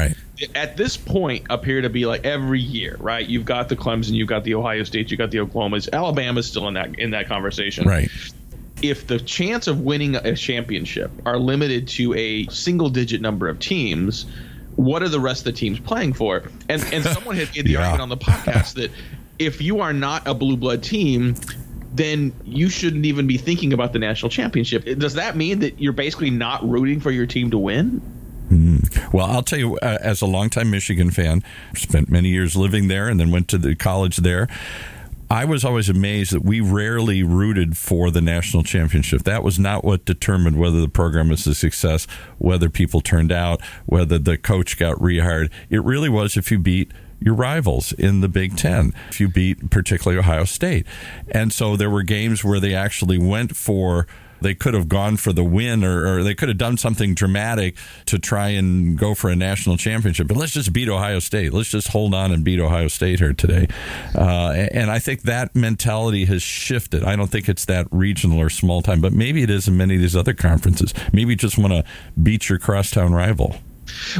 At 0.55 0.77
this 0.79 0.97
point, 0.97 1.45
appear 1.51 1.83
to 1.83 1.91
be 1.91 2.07
like 2.07 2.25
every 2.25 2.61
year, 2.61 2.97
right? 2.99 3.27
You've 3.27 3.45
got 3.45 3.69
the 3.69 3.77
Clemson, 3.77 4.13
you've 4.13 4.29
got 4.29 4.45
the 4.45 4.55
Ohio 4.55 4.85
State, 4.85 5.11
you've 5.11 5.19
got 5.19 5.31
the 5.31 5.39
Oklahomas. 5.39 5.89
Alabama's 5.93 6.47
still 6.47 6.67
in 6.69 6.75
that 6.75 6.99
in 6.99 7.11
that 7.11 7.29
conversation. 7.29 7.87
Right. 7.87 8.09
If 8.83 9.07
the 9.07 9.19
chance 9.21 9.67
of 9.67 9.81
winning 9.81 10.17
a 10.17 10.35
championship 10.35 11.11
are 11.27 11.39
limited 11.39 11.87
to 11.89 12.15
a 12.15 12.47
single 12.47 12.89
digit 12.89 13.21
number 13.21 13.49
of 13.49 13.59
teams, 13.59 14.25
what 14.77 15.03
are 15.03 15.11
the 15.11 15.21
rest 15.21 15.41
of 15.47 15.53
the 15.53 15.59
teams 15.61 15.79
playing 15.79 16.15
for? 16.15 16.45
And 16.71 16.83
and 16.93 17.05
someone 17.15 17.37
had 17.37 17.55
made 17.55 17.67
the 17.67 17.73
Yeah. 17.73 17.81
argument 17.81 18.01
on 18.03 18.09
the 18.09 18.17
podcast 18.17 18.75
that 18.75 18.91
if 19.39 19.61
you 19.61 19.81
are 19.81 19.93
not 19.93 20.27
a 20.27 20.33
blue 20.33 20.57
blood 20.57 20.83
team, 20.83 21.35
then 21.93 22.33
you 22.45 22.71
shouldn't 22.71 23.05
even 23.05 23.27
be 23.27 23.37
thinking 23.37 23.75
about 23.75 23.93
the 23.93 23.99
national 23.99 24.31
championship. 24.31 24.85
Does 24.99 25.15
that 25.15 25.37
mean 25.37 25.59
that 25.59 25.79
you're 25.81 25.93
basically 25.93 26.31
not 26.31 26.67
rooting 26.67 27.01
for 27.01 27.11
your 27.11 27.27
team 27.27 27.51
to 27.51 27.59
win? 27.59 28.01
Well, 29.13 29.27
I'll 29.27 29.43
tell 29.43 29.59
you, 29.59 29.77
uh, 29.79 29.99
as 30.01 30.23
a 30.23 30.27
longtime 30.27 30.71
Michigan 30.71 31.11
fan, 31.11 31.43
spent 31.75 32.11
many 32.11 32.31
years 32.31 32.57
living 32.57 32.89
there 32.89 33.09
and 33.09 33.21
then 33.21 33.31
went 33.31 33.49
to 33.49 33.59
the 33.59 33.75
college 33.77 34.19
there. 34.19 34.49
I 35.33 35.45
was 35.45 35.65
always 35.65 35.89
amazed 35.89 36.33
that 36.33 36.45
we 36.45 36.61
rarely 36.61 37.23
rooted 37.23 37.79
for 37.79 38.11
the 38.11 38.21
national 38.21 38.65
championship. 38.65 39.23
That 39.23 39.45
was 39.45 39.61
not 39.61 39.85
what 39.85 40.05
determined 40.05 40.59
whether 40.59 40.81
the 40.81 40.89
program 40.89 41.29
was 41.29 41.47
a 41.47 41.55
success, 41.55 42.09
whether 42.39 42.69
people 42.69 43.01
turned 43.01 43.31
out, 43.31 43.63
whether 43.87 44.19
the 44.19 44.37
coach 44.37 44.77
got 44.77 44.97
rehired. 44.97 45.53
It 45.69 45.85
really 45.85 46.09
was 46.09 46.37
if 46.37 46.51
you 46.51 46.59
beat 46.59 46.91
your 47.21 47.35
rivals 47.35 47.93
in 47.93 48.23
the 48.23 48.29
Big 48.29 48.57
Ten, 48.57 48.93
if 49.11 49.21
you 49.21 49.29
beat 49.29 49.71
particularly 49.71 50.19
Ohio 50.19 50.45
State. 50.45 50.85
And 51.31 51.53
so 51.53 51.77
there 51.77 51.91
were 51.91 52.03
games 52.03 52.43
where 52.43 52.59
they 52.59 52.75
actually 52.75 53.19
went 53.19 53.55
for 53.55 54.09
they 54.41 54.55
could 54.55 54.75
have 54.75 54.89
gone 54.89 55.17
for 55.17 55.33
the 55.33 55.45
win 55.45 55.85
or, 55.85 56.07
or 56.07 56.23
they 56.23 56.35
could 56.35 56.49
have 56.49 56.59
done 56.59 56.77
something 56.77 57.15
dramatic 57.15 57.77
to 58.07 58.19
try 58.19 58.49
and 58.49 58.99
go 58.99 59.15
for 59.15 59.31
a 59.31 59.37
national 59.37 59.77
championship. 59.77 60.29
But 60.29 60.37
let's 60.37 60.53
just 60.53 60.73
beat 60.73 60.89
Ohio 60.89 61.19
State. 61.19 61.53
Let's 61.53 61.69
just 61.69 61.89
hold 61.89 62.15
on 62.15 62.33
and 62.33 62.45
beat 62.45 62.61
Ohio 62.61 62.89
State 62.89 63.19
here 63.19 63.33
today. 63.33 63.69
Uh, 64.15 64.69
and 64.73 64.91
I 64.91 64.99
think 64.99 65.23
that 65.23 65.55
mentality 65.55 66.25
has 66.27 66.43
shifted. 66.43 67.05
I 67.05 67.17
don't 67.17 67.31
think 67.31 67.49
it's 67.49 67.65
that 67.67 67.87
regional 67.91 68.39
or 68.39 68.51
small 68.51 68.83
time, 68.83 69.01
but 69.01 69.13
maybe 69.13 69.43
it 69.43 69.51
is 69.51 69.69
in 69.69 69.77
many 69.77 69.95
of 69.97 70.01
these 70.01 70.17
other 70.17 70.35
conferences. 70.35 70.95
Maybe 71.13 71.31
you 71.31 71.37
just 71.37 71.59
want 71.59 71.73
to 71.73 71.85
beat 72.21 72.49
your 72.49 72.59
crosstown 72.59 73.13
rival. 73.13 73.57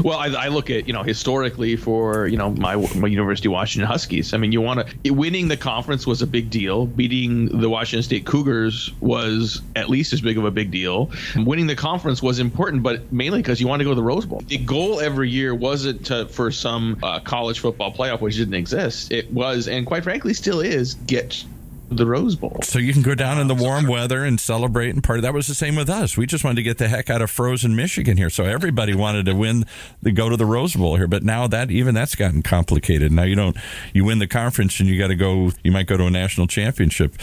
Well, 0.03 0.17
I, 0.17 0.27
I 0.27 0.47
look 0.47 0.69
at 0.69 0.87
you 0.87 0.93
know 0.93 1.03
historically 1.03 1.75
for 1.75 2.27
you 2.27 2.37
know 2.37 2.51
my, 2.51 2.75
my 2.95 3.07
University 3.07 3.47
of 3.47 3.53
Washington 3.53 3.87
Huskies. 3.87 4.33
I 4.33 4.37
mean, 4.37 4.51
you 4.51 4.61
want 4.61 4.87
to 5.03 5.11
winning 5.11 5.47
the 5.47 5.57
conference 5.57 6.07
was 6.07 6.21
a 6.21 6.27
big 6.27 6.49
deal. 6.49 6.85
Beating 6.85 7.45
the 7.59 7.69
Washington 7.69 8.03
State 8.03 8.25
Cougars 8.25 8.91
was 8.99 9.61
at 9.75 9.89
least 9.89 10.13
as 10.13 10.21
big 10.21 10.37
of 10.37 10.45
a 10.45 10.51
big 10.51 10.71
deal. 10.71 11.11
Winning 11.35 11.67
the 11.67 11.75
conference 11.75 12.21
was 12.21 12.39
important, 12.39 12.83
but 12.83 13.11
mainly 13.11 13.39
because 13.39 13.59
you 13.59 13.67
want 13.67 13.79
to 13.79 13.83
go 13.83 13.91
to 13.91 13.95
the 13.95 14.03
Rose 14.03 14.25
Bowl. 14.25 14.41
The 14.47 14.57
goal 14.57 14.99
every 14.99 15.29
year 15.29 15.53
wasn't 15.53 16.05
to, 16.07 16.27
for 16.27 16.51
some 16.51 16.97
uh, 17.03 17.19
college 17.19 17.59
football 17.59 17.93
playoff, 17.93 18.21
which 18.21 18.35
didn't 18.35 18.53
exist. 18.53 19.11
It 19.11 19.31
was, 19.31 19.67
and 19.67 19.85
quite 19.85 20.03
frankly, 20.03 20.33
still 20.33 20.59
is, 20.59 20.95
get 20.95 21.43
the 21.91 22.05
Rose 22.05 22.35
Bowl. 22.35 22.57
So 22.63 22.79
you 22.79 22.93
can 22.93 23.01
go 23.01 23.15
down 23.15 23.39
in 23.39 23.47
the 23.47 23.55
warm 23.55 23.85
weather 23.85 24.23
and 24.23 24.39
celebrate 24.39 24.89
and 24.91 25.03
party. 25.03 25.21
That 25.21 25.33
was 25.33 25.47
the 25.47 25.55
same 25.55 25.75
with 25.75 25.89
us. 25.89 26.17
We 26.17 26.25
just 26.25 26.43
wanted 26.43 26.55
to 26.55 26.63
get 26.63 26.77
the 26.77 26.87
heck 26.87 27.09
out 27.09 27.21
of 27.21 27.29
frozen 27.29 27.75
Michigan 27.75 28.17
here. 28.17 28.29
So 28.29 28.45
everybody 28.45 28.95
wanted 28.95 29.25
to 29.25 29.35
win, 29.35 29.65
the 30.01 30.11
go 30.11 30.29
to 30.29 30.37
the 30.37 30.45
Rose 30.45 30.73
Bowl 30.75 30.95
here. 30.95 31.07
But 31.07 31.23
now 31.23 31.47
that 31.47 31.69
even 31.69 31.93
that's 31.93 32.15
gotten 32.15 32.41
complicated. 32.41 33.11
Now 33.11 33.23
you 33.23 33.35
don't, 33.35 33.57
you 33.93 34.05
win 34.05 34.19
the 34.19 34.27
conference 34.27 34.79
and 34.79 34.87
you 34.87 34.97
got 34.97 35.07
to 35.07 35.15
go. 35.15 35.51
You 35.63 35.71
might 35.71 35.87
go 35.87 35.97
to 35.97 36.05
a 36.05 36.11
national 36.11 36.47
championship. 36.47 37.15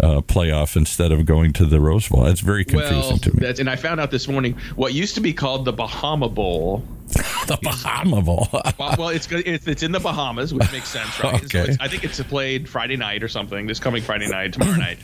Uh, 0.00 0.20
playoff 0.20 0.74
instead 0.74 1.12
of 1.12 1.24
going 1.26 1.52
to 1.52 1.64
the 1.66 1.78
Rose 1.78 2.08
Bowl. 2.08 2.24
That's 2.24 2.40
very 2.40 2.64
confusing 2.64 2.96
Well, 2.98 3.18
to 3.18 3.30
me. 3.34 3.38
that's, 3.40 3.60
and 3.60 3.68
I 3.70 3.76
found 3.76 4.00
out 4.00 4.10
this 4.10 4.26
morning 4.26 4.56
what 4.74 4.94
used 4.94 5.14
to 5.14 5.20
be 5.20 5.32
called 5.32 5.64
the 5.64 5.72
Bahama 5.72 6.28
Bowl 6.30 6.82
the 7.46 7.58
Bahama 7.62 8.22
Bowl. 8.22 8.48
well, 8.78 8.94
well, 8.98 9.08
it's. 9.08 9.30
It's, 9.30 9.66
it's 9.66 9.82
in 9.82 9.92
the 9.92 10.00
Bahamas, 10.00 10.52
which 10.54 10.70
makes 10.72 10.88
sense, 10.88 11.22
right? 11.22 11.38
So 11.40 11.44
Okay. 11.60 11.70
it's, 11.72 11.76
I 11.80 11.88
think 11.88 12.04
it's 12.04 12.20
played 12.22 12.68
Friday 12.68 12.96
night 12.96 13.22
or 13.22 13.28
something. 13.28 13.66
This 13.66 13.78
coming 13.80 14.02
Friday 14.02 14.28
night, 14.28 14.52
tomorrow 14.52 14.76
night. 14.76 14.98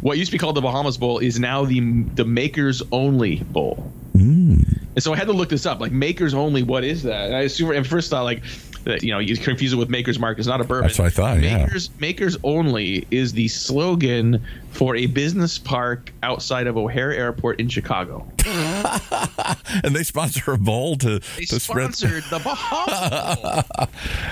What 0.00 0.18
used 0.18 0.30
to 0.30 0.34
be 0.34 0.38
called 0.38 0.56
the 0.56 0.60
Bahamas 0.60 0.96
Bowl 0.96 1.18
is 1.18 1.38
now 1.38 1.64
the 1.64 1.80
the 2.14 2.24
Makers 2.24 2.82
Only 2.92 3.36
Bowl. 3.36 3.92
Mm. 4.16 4.78
And 4.94 5.02
so 5.02 5.12
I 5.12 5.16
had 5.16 5.28
to 5.28 5.32
look 5.32 5.48
this 5.48 5.66
up. 5.66 5.80
Like 5.80 5.92
Makers 5.92 6.34
Only, 6.34 6.62
what 6.62 6.84
is 6.84 7.02
that? 7.04 7.26
And 7.26 7.36
I 7.36 7.40
assume 7.42 7.72
at 7.72 7.86
first 7.86 8.10
thought 8.10 8.24
like 8.24 8.42
that 8.84 9.02
you 9.02 9.12
know 9.12 9.18
you 9.18 9.36
confuse 9.36 9.72
it 9.72 9.76
with 9.76 9.88
Makers 9.90 10.18
Mark. 10.18 10.38
It's 10.38 10.46
not 10.48 10.60
a 10.60 10.64
bourbon. 10.64 10.88
That's 10.88 10.98
what 10.98 11.06
I 11.06 11.10
thought, 11.10 11.40
yeah. 11.42 11.64
Makers 11.64 11.90
Makers 12.00 12.36
Only 12.44 13.06
is 13.10 13.32
the 13.32 13.48
slogan 13.48 14.42
for 14.70 14.96
a 14.96 15.06
business 15.06 15.58
park 15.58 16.12
outside 16.22 16.66
of 16.66 16.76
O'Hare 16.76 17.12
Airport 17.12 17.60
in 17.60 17.68
Chicago. 17.68 18.26
and 18.46 19.94
they 19.94 20.02
sponsor 20.02 20.52
a 20.52 20.58
bowl 20.58 20.96
to, 20.96 21.20
They 21.36 21.44
to 21.46 21.60
spread. 21.60 21.94
sponsored 21.94 22.24
the 22.30 22.38
Bahamas 22.38 23.64
Bowl. 23.66 23.88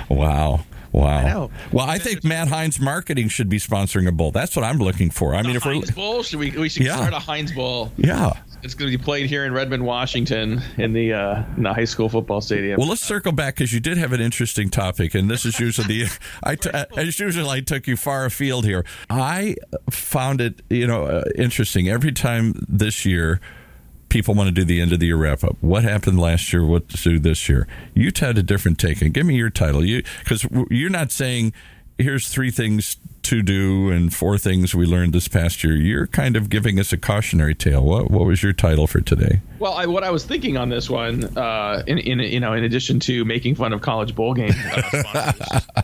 Wow. 0.18 0.60
Wow. 0.92 1.22
know. 1.26 1.50
Well, 1.72 1.86
I 1.88 1.98
think 1.98 2.24
Matt 2.24 2.48
Heinz 2.48 2.80
Marketing 2.80 3.28
should 3.28 3.48
be 3.48 3.58
sponsoring 3.58 4.08
a 4.08 4.12
bowl. 4.12 4.32
That's 4.32 4.56
what 4.56 4.64
I'm 4.64 4.78
looking 4.78 5.10
for. 5.10 5.34
I 5.34 5.42
mean, 5.42 5.56
if 5.56 5.64
we're 5.64 5.74
Heinz 5.74 5.90
Bowl, 5.90 6.22
should 6.22 6.38
we? 6.38 6.50
We 6.50 6.68
should 6.68 6.84
Yeah. 6.86 6.96
start 6.96 7.12
a 7.12 7.18
Heinz 7.18 7.52
Bowl. 7.52 7.92
yeah. 7.96 8.32
It's 8.64 8.74
going 8.74 8.90
to 8.90 8.98
be 8.98 9.02
played 9.02 9.26
here 9.26 9.44
in 9.44 9.52
Redmond, 9.52 9.84
Washington, 9.84 10.60
in 10.78 10.92
the 10.92 11.12
uh, 11.12 11.44
in 11.56 11.62
the 11.62 11.72
high 11.72 11.84
school 11.84 12.08
football 12.08 12.40
stadium. 12.40 12.76
Well, 12.78 12.88
let's 12.88 13.02
circle 13.04 13.30
back 13.30 13.54
because 13.54 13.72
you 13.72 13.78
did 13.78 13.98
have 13.98 14.12
an 14.12 14.20
interesting 14.20 14.68
topic, 14.68 15.14
and 15.14 15.30
this 15.30 15.44
is 15.46 15.60
usually 15.60 15.86
the. 16.06 16.18
I 16.42 16.56
t- 16.56 16.70
as 16.96 17.20
usual, 17.20 17.48
I 17.50 17.60
took 17.60 17.86
you 17.86 17.96
far 17.96 18.24
afield 18.24 18.64
here. 18.64 18.84
I 19.08 19.54
found 19.90 20.40
it, 20.40 20.60
you 20.70 20.88
know, 20.88 21.04
uh, 21.04 21.24
interesting. 21.36 21.88
Every 21.88 22.10
time 22.10 22.54
this 22.68 23.04
year, 23.04 23.40
people 24.08 24.34
want 24.34 24.48
to 24.48 24.52
do 24.52 24.64
the 24.64 24.80
end 24.80 24.92
of 24.92 25.00
the 25.00 25.06
year 25.06 25.16
wrap 25.16 25.44
up. 25.44 25.56
What 25.60 25.84
happened 25.84 26.20
last 26.20 26.52
year? 26.52 26.64
What 26.64 26.88
to 26.90 26.96
do 26.96 27.18
this 27.18 27.48
year? 27.48 27.66
You 27.94 28.10
had 28.16 28.38
a 28.38 28.42
different 28.42 28.78
take, 28.78 29.02
and 29.02 29.12
give 29.12 29.26
me 29.26 29.36
your 29.36 29.50
title. 29.50 29.84
You 29.84 30.02
because 30.20 30.46
you're 30.70 30.90
not 30.90 31.12
saying 31.12 31.52
here's 31.98 32.28
three 32.28 32.50
things 32.50 32.96
to 33.24 33.42
do 33.42 33.90
and 33.90 34.14
four 34.14 34.38
things 34.38 34.74
we 34.74 34.86
learned 34.86 35.12
this 35.12 35.28
past 35.28 35.62
year. 35.62 35.76
You're 35.76 36.06
kind 36.06 36.36
of 36.36 36.48
giving 36.48 36.78
us 36.78 36.92
a 36.92 36.96
cautionary 36.96 37.54
tale. 37.54 37.84
What 37.84 38.10
what 38.10 38.24
was 38.24 38.42
your 38.42 38.52
title 38.52 38.86
for 38.86 39.00
today? 39.00 39.40
Well, 39.58 39.74
I, 39.74 39.86
what 39.86 40.04
I 40.04 40.10
was 40.10 40.24
thinking 40.24 40.56
on 40.56 40.68
this 40.68 40.88
one, 40.88 41.24
uh, 41.36 41.82
in, 41.86 41.98
in 41.98 42.20
you 42.20 42.40
know, 42.40 42.54
in 42.54 42.64
addition 42.64 43.00
to 43.00 43.24
making 43.24 43.56
fun 43.56 43.72
of 43.72 43.82
college 43.82 44.14
bowl 44.14 44.34
game 44.34 44.54
uh, 44.72 45.32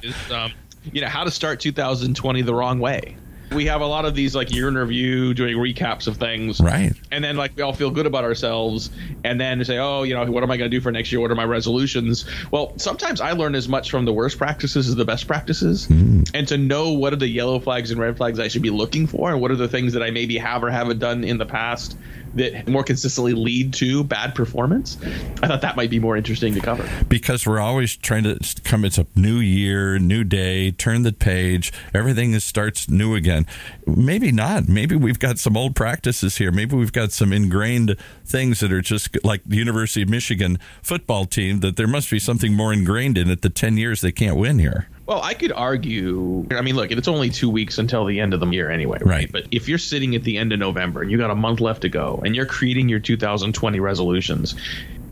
is 0.03 0.31
um, 0.31 0.53
you 0.93 1.01
know 1.01 1.09
how 1.09 1.25
to 1.25 1.31
start 1.31 1.61
2020 1.61 2.43
the 2.43 2.55
wrong 2.55 2.79
way. 2.79 3.17
We 3.55 3.67
have 3.67 3.81
a 3.81 3.87
lot 3.87 4.05
of 4.05 4.15
these 4.15 4.35
like 4.35 4.53
year 4.53 4.69
in 4.69 4.77
review, 4.77 5.35
doing 5.35 5.57
recaps 5.57 6.07
of 6.07 6.17
things, 6.17 6.61
Right. 6.61 6.93
And 7.11 7.23
then 7.23 7.37
like 7.37 7.53
we 7.57 7.63
all 7.63 7.73
feel 7.73 7.91
good 7.91 8.07
about 8.07 8.25
ourselves, 8.25 8.91
and 9.23 9.41
then 9.41 9.65
say, 9.65 9.79
oh, 9.79 10.03
you 10.03 10.15
know, 10.15 10.25
what 10.27 10.43
am 10.43 10.51
I 10.51 10.57
going 10.57 10.71
to 10.71 10.77
do 10.77 10.81
for 10.81 10.91
next 10.91 11.13
year? 11.13 11.21
What 11.21 11.31
are 11.31 11.37
my 11.37 11.45
resolutions? 11.45 12.25
Well, 12.51 12.73
sometimes 12.77 13.21
I 13.21 13.33
learn 13.33 13.55
as 13.55 13.69
much 13.69 13.91
from 13.91 14.05
the 14.05 14.13
worst 14.13 14.39
practices 14.39 14.89
as 14.89 14.97
the 14.97 15.05
best 15.05 15.27
practices, 15.27 15.87
hmm. 15.87 16.23
and 16.35 16.49
to 16.49 16.59
know 16.59 16.93
what 16.93 17.13
are 17.13 17.17
the 17.17 17.29
yellow 17.29 17.59
flags 17.61 17.91
and 17.91 18.01
red 18.01 18.17
flags 18.17 18.41
I 18.41 18.49
should 18.49 18.63
be 18.63 18.71
looking 18.71 19.07
for, 19.07 19.31
and 19.31 19.41
what 19.41 19.51
are 19.51 19.57
the 19.57 19.69
things 19.69 19.93
that 19.93 20.03
I 20.03 20.11
maybe 20.11 20.39
have 20.39 20.65
or 20.65 20.71
haven't 20.71 20.99
done 20.99 21.25
in 21.25 21.39
the 21.39 21.47
past 21.47 21.97
that 22.37 22.69
more 22.69 22.83
consistently 22.83 23.33
lead 23.33 23.73
to 23.75 24.05
bad 24.05 24.35
performance. 24.35 24.99
I 25.43 25.47
thought 25.47 25.61
that 25.63 25.77
might 25.77 25.91
be 25.91 25.99
more 25.99 26.17
interesting 26.17 26.55
to 26.55 26.61
cover. 26.61 26.89
because 27.09 27.47
we're 27.47 27.61
always 27.61 27.97
trying 27.97 28.25
to 28.25 28.39
come 28.65 28.85
it's 28.85 28.99
a 28.99 29.07
new 29.15 29.37
year 29.39 29.99
new 29.99 30.25
day 30.25 30.71
turn 30.71 31.03
the 31.03 31.13
page 31.13 31.73
everything 31.93 32.33
is, 32.33 32.45
starts 32.45 32.89
new 32.89 33.15
again 33.15 33.47
maybe 33.87 34.33
not 34.33 34.69
maybe 34.69 34.97
we've 34.97 35.19
got 35.19 35.39
some 35.39 35.57
old 35.57 35.75
practices 35.77 36.37
here 36.37 36.51
maybe 36.51 36.77
we've 36.77 36.93
got 36.93 37.13
some 37.13 37.33
ingrained 37.33 37.97
things 38.25 38.61
that 38.61 38.73
are 38.73 38.81
just 38.81 39.17
like 39.25 39.43
the 39.45 39.57
university 39.57 40.03
of 40.03 40.09
michigan 40.09 40.59
football 40.83 41.25
team 41.25 41.61
that 41.61 41.77
there 41.77 41.87
must 41.87 42.11
be 42.11 42.19
something 42.19 42.55
more 42.55 42.73
ingrained 42.73 43.17
in 43.19 43.31
it 43.31 43.43
the 43.43 43.51
10 43.51 43.77
years 43.77 44.01
they 44.01 44.13
can't 44.13 44.37
win 44.37 44.59
here 44.59 44.89
Well, 45.07 45.21
I 45.21 45.35
could 45.35 45.53
argue. 45.53 46.47
I 46.51 46.63
mean, 46.63 46.77
look, 46.77 46.91
it's 46.91 47.09
only 47.09 47.29
two 47.29 47.51
weeks 47.51 47.77
until 47.77 48.07
the 48.07 48.21
end 48.21 48.33
of 48.33 48.41
the 48.41 48.47
year 48.47 48.71
anyway, 48.71 48.99
Right. 49.03 49.31
But 49.31 49.47
if 49.51 49.69
you're 49.69 49.79
sitting 49.79 50.15
at 50.15 50.25
the 50.25 50.39
end 50.39 50.53
of 50.53 50.59
November 50.59 51.03
and 51.03 51.11
you 51.11 51.19
got 51.19 51.31
a 51.31 51.35
month 51.35 51.61
left 51.61 51.83
to 51.83 51.91
go 51.91 52.23
and 52.25 52.35
you're 52.35 52.47
creating 52.47 52.89
your 52.89 53.01
2020 53.01 53.81
resolutions, 53.81 54.55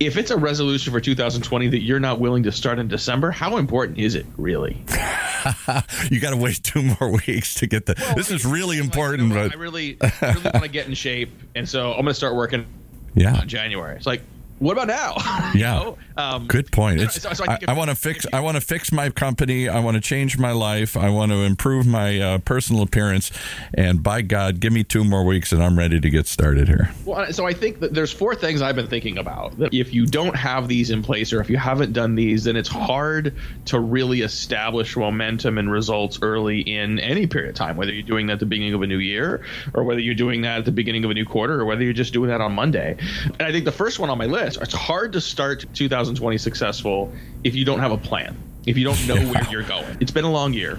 if 0.01 0.17
it's 0.17 0.31
a 0.31 0.37
resolution 0.37 0.93
for 0.93 1.01
2020 1.01 1.69
that 1.69 1.83
you're 1.83 2.01
not 2.01 2.21
willing 2.21 2.43
to 2.45 2.53
start 2.53 2.79
in 2.79 2.89
December, 2.89 3.31
how 3.31 3.59
important 3.59 3.99
is 3.99 4.15
it 4.15 4.25
really? 4.39 4.83
you 6.11 6.21
got 6.21 6.31
to 6.31 6.37
wait 6.39 6.63
two 6.63 6.83
more 6.83 7.11
weeks 7.27 7.55
to 7.57 7.67
get 7.67 7.85
the 7.87 7.95
this 8.17 8.31
is 8.31 8.47
really 8.47 8.79
Like, 8.79 8.87
important 8.87 9.29
you 9.29 9.35
know 9.35 9.49
but 9.49 9.57
I 9.57 9.59
really, 9.61 9.99
I 10.01 10.13
really 10.23 10.43
want 10.43 10.63
to 10.63 10.69
get 10.69 10.87
in 10.87 10.95
shape, 10.95 11.31
and 11.55 11.69
so 11.69 11.91
I'm 11.91 11.97
going 11.97 12.07
to 12.07 12.15
start 12.15 12.35
working 12.35 12.65
yeah 13.15 13.45
January. 13.45 13.97
It's 13.97 14.07
like, 14.07 14.23
what 14.63 14.73
about 14.73 14.89
now? 14.89 15.17
Yeah. 15.55 15.75
know? 15.75 15.99
Um, 16.17 16.47
Good 16.47 16.73
point. 16.73 16.99
so- 17.01 17.05
It's, 17.31 17.39
so- 17.39 17.45
I, 17.47 17.59
I 17.69 17.73
want 17.75 17.91
to 17.91 17.97
fix. 17.97 18.27
I 18.33 18.41
want 18.41 18.57
to 18.57 18.61
fix 18.61 18.91
my 18.91 19.11
company. 19.11 19.69
I 19.69 19.81
want 19.81 19.97
to 19.97 20.01
change 20.01 20.39
my 20.39 20.53
life. 20.53 20.97
I 20.97 21.11
want 21.11 21.31
to 21.33 21.39
improve 21.43 21.87
my 21.87 22.19
uh, 22.21 22.39
personal 22.39 22.83
appearance. 22.83 23.31
And 23.75 24.03
by 24.03 24.23
God, 24.23 24.61
give 24.61 24.73
me 24.73 24.83
two 24.85 25.05
more 25.05 25.25
weeks, 25.25 25.53
and 25.53 25.63
I'm 25.63 25.79
ready 25.79 26.01
to 26.01 26.11
get 26.11 26.27
started 26.27 26.69
here. 26.69 26.91
Well, 27.05 27.31
so 27.33 27.47
I 27.47 27.53
think 27.53 27.81
that 27.81 27.93
there's 27.93 28.13
four 28.13 28.35
things 28.35 28.63
I've 28.63 28.77
been 28.77 28.87
thinking 28.89 29.19
about. 29.19 29.59
That 29.59 29.75
if 29.75 29.93
you 29.93 30.07
don't 30.07 30.37
have 30.37 30.69
these 30.69 30.91
in 30.91 31.03
place, 31.03 31.33
or 31.33 31.41
if 31.41 31.51
you 31.51 31.57
haven't 31.59 31.93
done 31.93 32.15
these, 32.15 32.45
then 32.45 32.57
it's 32.57 32.69
hard 32.69 33.35
to 33.67 33.79
really 33.81 34.23
establish 34.23 34.97
momentum 34.97 35.59
and 35.59 35.71
results 35.71 36.19
early 36.23 36.61
in 36.61 36.99
any 37.01 37.27
period 37.27 37.51
of 37.51 37.57
time. 37.57 37.77
Whether 37.77 37.93
you're 37.93 38.03
doing 38.07 38.27
that 38.29 38.35
at 38.35 38.41
the 38.41 38.47
beginning 38.47 38.75
of 38.75 38.83
a 38.83 38.87
new 38.87 38.99
year, 38.99 39.45
or 39.75 39.85
whether 39.85 40.01
you're 40.01 40.15
doing 40.15 40.43
that 40.43 40.59
at 40.61 40.65
the 40.65 40.73
beginning 40.73 41.05
of 41.05 41.11
a 41.11 41.15
new 41.15 41.27
quarter, 41.27 41.61
or 41.61 41.65
whether 41.67 41.83
you're 41.83 41.93
just 41.93 42.13
doing 42.15 42.31
that 42.31 42.41
on 42.41 42.53
Monday. 42.53 42.97
And 43.25 43.43
I 43.43 43.53
think 43.53 43.65
the 43.65 43.73
first 43.73 43.99
one 43.99 44.09
on 44.11 44.19
my 44.19 44.27
list, 44.27 44.52
it's 44.57 44.75
hard 44.75 45.13
to 45.13 45.21
start 45.21 45.65
2020 45.75 46.39
successful 46.39 47.13
if 47.45 47.55
you 47.55 47.65
don't 47.65 47.81
have 47.81 47.93
a 47.93 47.99
plan. 47.99 48.37
If 48.67 48.79
you 48.79 48.85
don't 48.85 49.07
know 49.09 49.17
where 49.17 49.45
you're 49.51 49.63
going. 49.63 49.97
It's 50.01 50.13
been 50.13 50.25
a 50.25 50.31
long 50.31 50.53
year. 50.53 50.79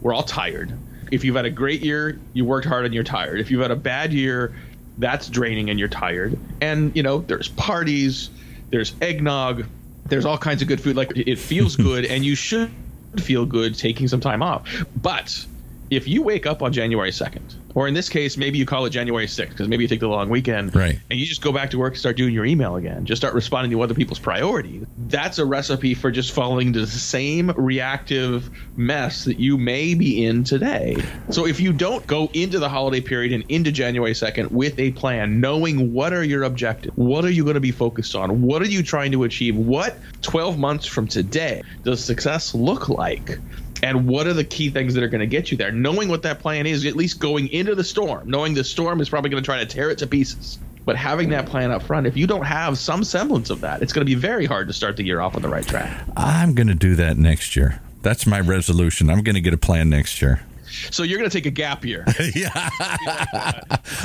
We're 0.00 0.14
all 0.14 0.22
tired. 0.22 0.72
If 1.10 1.24
you've 1.24 1.36
had 1.36 1.44
a 1.44 1.50
great 1.50 1.82
year, 1.82 2.18
you 2.32 2.44
worked 2.44 2.66
hard 2.66 2.84
and 2.84 2.94
you're 2.94 3.04
tired. 3.04 3.40
If 3.40 3.50
you've 3.50 3.60
had 3.60 3.70
a 3.70 3.76
bad 3.76 4.12
year, 4.12 4.54
that's 4.98 5.28
draining 5.28 5.70
and 5.70 5.78
you're 5.78 5.88
tired. 5.88 6.38
And 6.60 6.94
you 6.96 7.02
know, 7.02 7.18
there's 7.18 7.48
parties, 7.48 8.30
there's 8.70 8.94
eggnog, 9.00 9.66
there's 10.06 10.24
all 10.24 10.38
kinds 10.38 10.62
of 10.62 10.68
good 10.68 10.80
food. 10.80 10.96
Like 10.96 11.12
it 11.16 11.38
feels 11.38 11.76
good, 11.90 12.04
and 12.04 12.24
you 12.24 12.34
should 12.34 12.70
feel 13.16 13.46
good 13.46 13.76
taking 13.76 14.08
some 14.08 14.20
time 14.20 14.42
off. 14.42 14.84
But 15.00 15.44
if 15.90 16.08
you 16.08 16.22
wake 16.22 16.46
up 16.46 16.62
on 16.62 16.72
January 16.72 17.10
2nd, 17.10 17.54
or 17.74 17.88
in 17.88 17.94
this 17.94 18.08
case, 18.08 18.36
maybe 18.36 18.58
you 18.58 18.66
call 18.66 18.84
it 18.86 18.90
January 18.90 19.26
6th, 19.26 19.50
because 19.50 19.68
maybe 19.68 19.82
you 19.84 19.88
take 19.88 20.00
the 20.00 20.08
long 20.08 20.28
weekend, 20.28 20.74
Right. 20.74 20.98
and 21.10 21.18
you 21.18 21.26
just 21.26 21.42
go 21.42 21.52
back 21.52 21.70
to 21.70 21.78
work 21.78 21.94
and 21.94 21.98
start 21.98 22.16
doing 22.16 22.32
your 22.32 22.44
email 22.44 22.76
again, 22.76 23.04
just 23.04 23.20
start 23.20 23.34
responding 23.34 23.70
to 23.72 23.80
other 23.82 23.94
people's 23.94 24.18
priorities. 24.18 24.84
That's 24.96 25.38
a 25.38 25.44
recipe 25.44 25.94
for 25.94 26.10
just 26.10 26.32
falling 26.32 26.68
into 26.68 26.80
the 26.80 26.86
same 26.86 27.50
reactive 27.56 28.50
mess 28.76 29.24
that 29.24 29.38
you 29.40 29.58
may 29.58 29.94
be 29.94 30.24
in 30.24 30.44
today. 30.44 30.96
So 31.30 31.46
if 31.46 31.60
you 31.60 31.72
don't 31.72 32.06
go 32.06 32.30
into 32.32 32.58
the 32.58 32.68
holiday 32.68 33.00
period 33.00 33.32
and 33.32 33.44
into 33.48 33.72
January 33.72 34.12
2nd 34.12 34.50
with 34.52 34.78
a 34.78 34.92
plan, 34.92 35.40
knowing 35.40 35.92
what 35.92 36.12
are 36.12 36.22
your 36.24 36.44
objectives, 36.44 36.96
what 36.96 37.24
are 37.24 37.30
you 37.30 37.42
going 37.42 37.54
to 37.54 37.60
be 37.60 37.72
focused 37.72 38.14
on, 38.14 38.42
what 38.42 38.62
are 38.62 38.66
you 38.66 38.82
trying 38.82 39.10
to 39.12 39.24
achieve, 39.24 39.56
what 39.56 39.98
12 40.22 40.58
months 40.58 40.86
from 40.86 41.08
today 41.08 41.62
does 41.84 42.04
success 42.04 42.54
look 42.54 42.88
like? 42.88 43.40
And 43.82 44.06
what 44.06 44.26
are 44.26 44.32
the 44.32 44.44
key 44.44 44.70
things 44.70 44.94
that 44.94 45.02
are 45.02 45.08
going 45.08 45.20
to 45.20 45.26
get 45.26 45.50
you 45.50 45.56
there 45.56 45.72
knowing 45.72 46.08
what 46.08 46.22
that 46.22 46.38
plan 46.38 46.66
is 46.66 46.84
at 46.86 46.96
least 46.96 47.18
going 47.18 47.48
into 47.48 47.74
the 47.74 47.84
storm 47.84 48.28
knowing 48.28 48.54
the 48.54 48.64
storm 48.64 49.00
is 49.00 49.08
probably 49.08 49.30
going 49.30 49.42
to 49.42 49.46
try 49.46 49.58
to 49.58 49.66
tear 49.66 49.90
it 49.90 49.98
to 49.98 50.06
pieces 50.06 50.58
but 50.84 50.96
having 50.96 51.30
that 51.30 51.46
plan 51.46 51.70
up 51.70 51.82
front 51.82 52.06
if 52.06 52.16
you 52.16 52.26
don't 52.26 52.44
have 52.44 52.78
some 52.78 53.02
semblance 53.02 53.50
of 53.50 53.60
that 53.60 53.82
it's 53.82 53.92
going 53.92 54.06
to 54.06 54.10
be 54.10 54.14
very 54.14 54.46
hard 54.46 54.66
to 54.66 54.72
start 54.72 54.96
the 54.96 55.04
year 55.04 55.20
off 55.20 55.34
on 55.34 55.42
the 55.42 55.48
right 55.48 55.66
track 55.66 56.04
I'm 56.16 56.54
going 56.54 56.68
to 56.68 56.74
do 56.74 56.94
that 56.96 57.16
next 57.16 57.56
year. 57.56 57.80
That's 58.02 58.26
my 58.26 58.40
resolution. 58.40 59.10
I'm 59.10 59.22
going 59.22 59.34
to 59.34 59.40
get 59.40 59.54
a 59.54 59.58
plan 59.58 59.90
next 59.90 60.20
year. 60.20 60.42
So 60.90 61.02
you're 61.02 61.18
going 61.18 61.28
to 61.28 61.36
take 61.36 61.46
a 61.46 61.50
gap 61.50 61.84
year 61.84 62.04
yeah. 62.34 62.50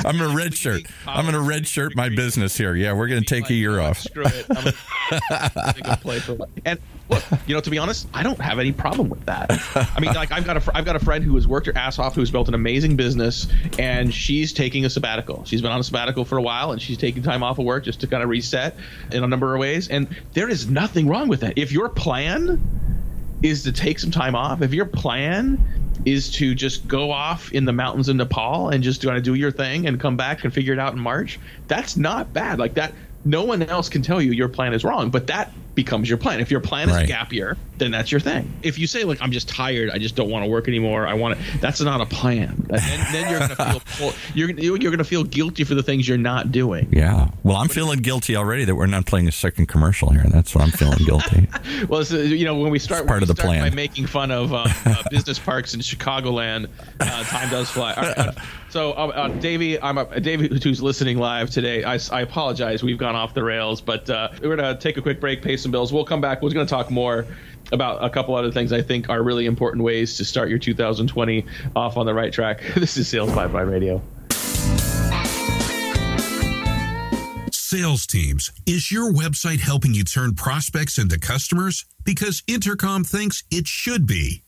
I'm 0.04 0.18
going 0.18 0.30
to 0.30 0.36
red 0.36 0.54
shirt. 0.54 0.82
I'm 1.06 1.24
going 1.24 1.34
to 1.34 1.40
red 1.40 1.66
shirt 1.66 1.94
my 1.96 2.08
business 2.08 2.56
here. 2.56 2.74
Yeah, 2.74 2.92
we're 2.92 3.08
going 3.08 3.22
to 3.22 3.26
take 3.26 3.50
a 3.50 3.54
year 3.54 3.80
oh, 3.80 3.86
off. 3.86 3.98
Screw 3.98 4.24
it. 4.24 4.46
I'm 4.50 4.72
gonna 5.30 5.72
take 5.74 5.86
a 5.86 5.96
play 5.96 6.18
for 6.20 6.36
and 6.64 6.78
look, 7.08 7.22
you 7.46 7.54
know, 7.54 7.60
to 7.60 7.70
be 7.70 7.78
honest, 7.78 8.08
I 8.14 8.22
don't 8.22 8.40
have 8.40 8.58
any 8.58 8.72
problem 8.72 9.08
with 9.08 9.24
that. 9.26 9.50
I 9.74 10.00
mean, 10.00 10.12
like 10.14 10.32
I've 10.32 10.44
got 10.44 10.56
a 10.56 10.76
I've 10.76 10.84
got 10.84 10.96
a 10.96 11.00
friend 11.00 11.24
who 11.24 11.34
has 11.34 11.46
worked 11.46 11.66
her 11.66 11.76
ass 11.76 11.98
off, 11.98 12.14
who's 12.14 12.30
built 12.30 12.48
an 12.48 12.54
amazing 12.54 12.96
business, 12.96 13.48
and 13.78 14.14
she's 14.14 14.52
taking 14.52 14.84
a 14.84 14.90
sabbatical. 14.90 15.44
She's 15.44 15.62
been 15.62 15.72
on 15.72 15.80
a 15.80 15.84
sabbatical 15.84 16.24
for 16.24 16.38
a 16.38 16.42
while, 16.42 16.72
and 16.72 16.80
she's 16.80 16.98
taking 16.98 17.22
time 17.22 17.42
off 17.42 17.58
of 17.58 17.64
work 17.64 17.84
just 17.84 18.00
to 18.00 18.06
kind 18.06 18.22
of 18.22 18.28
reset 18.28 18.76
in 19.12 19.24
a 19.24 19.26
number 19.26 19.54
of 19.54 19.60
ways. 19.60 19.88
And 19.88 20.08
there 20.34 20.48
is 20.48 20.68
nothing 20.68 21.08
wrong 21.08 21.28
with 21.28 21.40
that. 21.40 21.58
If 21.58 21.72
your 21.72 21.88
plan 21.88 22.60
is 23.42 23.62
to 23.64 23.72
take 23.72 23.98
some 23.98 24.10
time 24.10 24.34
off, 24.34 24.62
if 24.62 24.72
your 24.72 24.86
plan 24.86 25.58
is 26.04 26.30
to 26.32 26.54
just 26.54 26.86
go 26.88 27.10
off 27.10 27.52
in 27.52 27.64
the 27.64 27.72
mountains 27.72 28.08
in 28.08 28.16
Nepal 28.16 28.68
and 28.70 28.82
just 28.82 29.02
kind 29.02 29.16
of 29.16 29.22
do 29.22 29.34
your 29.34 29.50
thing 29.50 29.86
and 29.86 30.00
come 30.00 30.16
back 30.16 30.44
and 30.44 30.52
figure 30.52 30.72
it 30.72 30.78
out 30.78 30.92
in 30.94 30.98
March, 31.00 31.38
that's 31.68 31.96
not 31.96 32.32
bad. 32.32 32.58
Like 32.58 32.74
that, 32.74 32.94
no 33.24 33.44
one 33.44 33.62
else 33.62 33.88
can 33.88 34.02
tell 34.02 34.20
you 34.20 34.32
your 34.32 34.48
plan 34.48 34.72
is 34.72 34.84
wrong, 34.84 35.10
but 35.10 35.26
that 35.26 35.52
becomes 35.74 36.08
your 36.08 36.18
plan. 36.18 36.40
If 36.40 36.50
your 36.50 36.60
plan 36.60 36.88
is 36.88 36.96
Right. 36.96 37.06
gap 37.08 37.32
year, 37.32 37.56
then 37.80 37.90
that's 37.90 38.12
your 38.12 38.20
thing. 38.20 38.52
If 38.62 38.78
you 38.78 38.86
say 38.86 39.02
like 39.02 39.20
I'm 39.20 39.32
just 39.32 39.48
tired, 39.48 39.90
I 39.90 39.98
just 39.98 40.14
don't 40.14 40.30
want 40.30 40.44
to 40.44 40.50
work 40.50 40.68
anymore, 40.68 41.06
I 41.06 41.14
want 41.14 41.36
to, 41.36 41.58
that's 41.58 41.80
not 41.80 42.00
a 42.00 42.06
plan. 42.06 42.54
Then, 42.68 43.06
then 43.12 43.30
you're 43.30 43.40
gonna 43.56 43.80
feel 43.80 44.12
you're 44.34 44.50
you're 44.76 44.90
gonna 44.92 45.02
feel 45.02 45.24
guilty 45.24 45.64
for 45.64 45.74
the 45.74 45.82
things 45.82 46.06
you're 46.06 46.16
not 46.18 46.52
doing. 46.52 46.88
Yeah. 46.92 47.30
Well, 47.42 47.56
I'm 47.56 47.68
feeling 47.68 47.98
guilty 47.98 48.36
already 48.36 48.64
that 48.64 48.76
we're 48.76 48.86
not 48.86 49.06
playing 49.06 49.26
a 49.26 49.32
second 49.32 49.66
commercial 49.66 50.10
here. 50.10 50.20
And 50.20 50.30
that's 50.32 50.54
what 50.54 50.62
I'm 50.62 50.70
feeling 50.70 50.98
guilty. 51.04 51.48
Well, 51.88 52.04
so, 52.04 52.16
you 52.18 52.44
know, 52.44 52.58
when 52.58 52.70
we 52.70 52.78
start, 52.78 53.02
It's 53.02 53.08
part 53.08 53.22
of 53.22 53.28
the 53.28 53.34
plan. 53.34 53.62
by 53.62 53.74
making 53.74 54.06
fun 54.06 54.30
of 54.30 54.52
um, 54.52 54.68
uh, 54.84 55.02
business 55.10 55.38
parks 55.38 55.72
in 55.72 55.80
Chicagoland, 55.80 56.68
uh, 57.00 57.24
time 57.24 57.48
does 57.48 57.70
fly. 57.70 57.94
All 57.94 58.02
right, 58.02 58.18
uh, 58.18 58.32
so, 58.68 58.92
uh, 58.92 59.06
uh, 59.14 59.28
Davey, 59.28 59.80
I'm 59.80 59.96
uh, 59.98 60.04
Davey, 60.04 60.60
who's 60.62 60.82
listening 60.82 61.18
live 61.18 61.48
today. 61.50 61.84
I, 61.84 61.98
I 62.12 62.20
apologize, 62.20 62.82
we've 62.82 62.98
gone 62.98 63.14
off 63.14 63.34
the 63.34 63.42
rails, 63.42 63.80
but 63.80 64.10
uh, 64.10 64.28
we're 64.42 64.56
gonna 64.56 64.76
take 64.78 64.96
a 64.98 65.02
quick 65.02 65.20
break, 65.20 65.42
pay 65.42 65.56
some 65.56 65.72
bills. 65.72 65.92
We'll 65.92 66.04
come 66.04 66.20
back. 66.20 66.42
We're 66.42 66.50
gonna 66.50 66.66
talk 66.66 66.90
more 66.90 67.26
about 67.72 68.02
a 68.04 68.10
couple 68.10 68.34
other 68.34 68.50
things 68.50 68.72
I 68.72 68.82
think 68.82 69.08
are 69.08 69.22
really 69.22 69.46
important 69.46 69.84
ways 69.84 70.16
to 70.16 70.24
start 70.24 70.48
your 70.48 70.58
2020 70.58 71.46
off 71.76 71.96
on 71.96 72.06
the 72.06 72.14
right 72.14 72.32
track. 72.32 72.62
This 72.80 72.96
is 72.96 73.08
Sales 73.08 73.30
by 73.34 73.46
by 73.46 73.60
Radio. 73.60 74.00
Sales 77.52 78.06
Teams. 78.06 78.50
Is 78.66 78.90
your 78.90 79.12
website 79.12 79.60
helping 79.60 79.94
you 79.94 80.02
turn 80.02 80.34
prospects 80.34 80.98
into 80.98 81.20
customers? 81.20 81.84
Because 82.04 82.42
Intercom 82.48 83.04
thinks 83.04 83.44
it 83.50 83.68
should 83.68 84.06
be. 84.06 84.42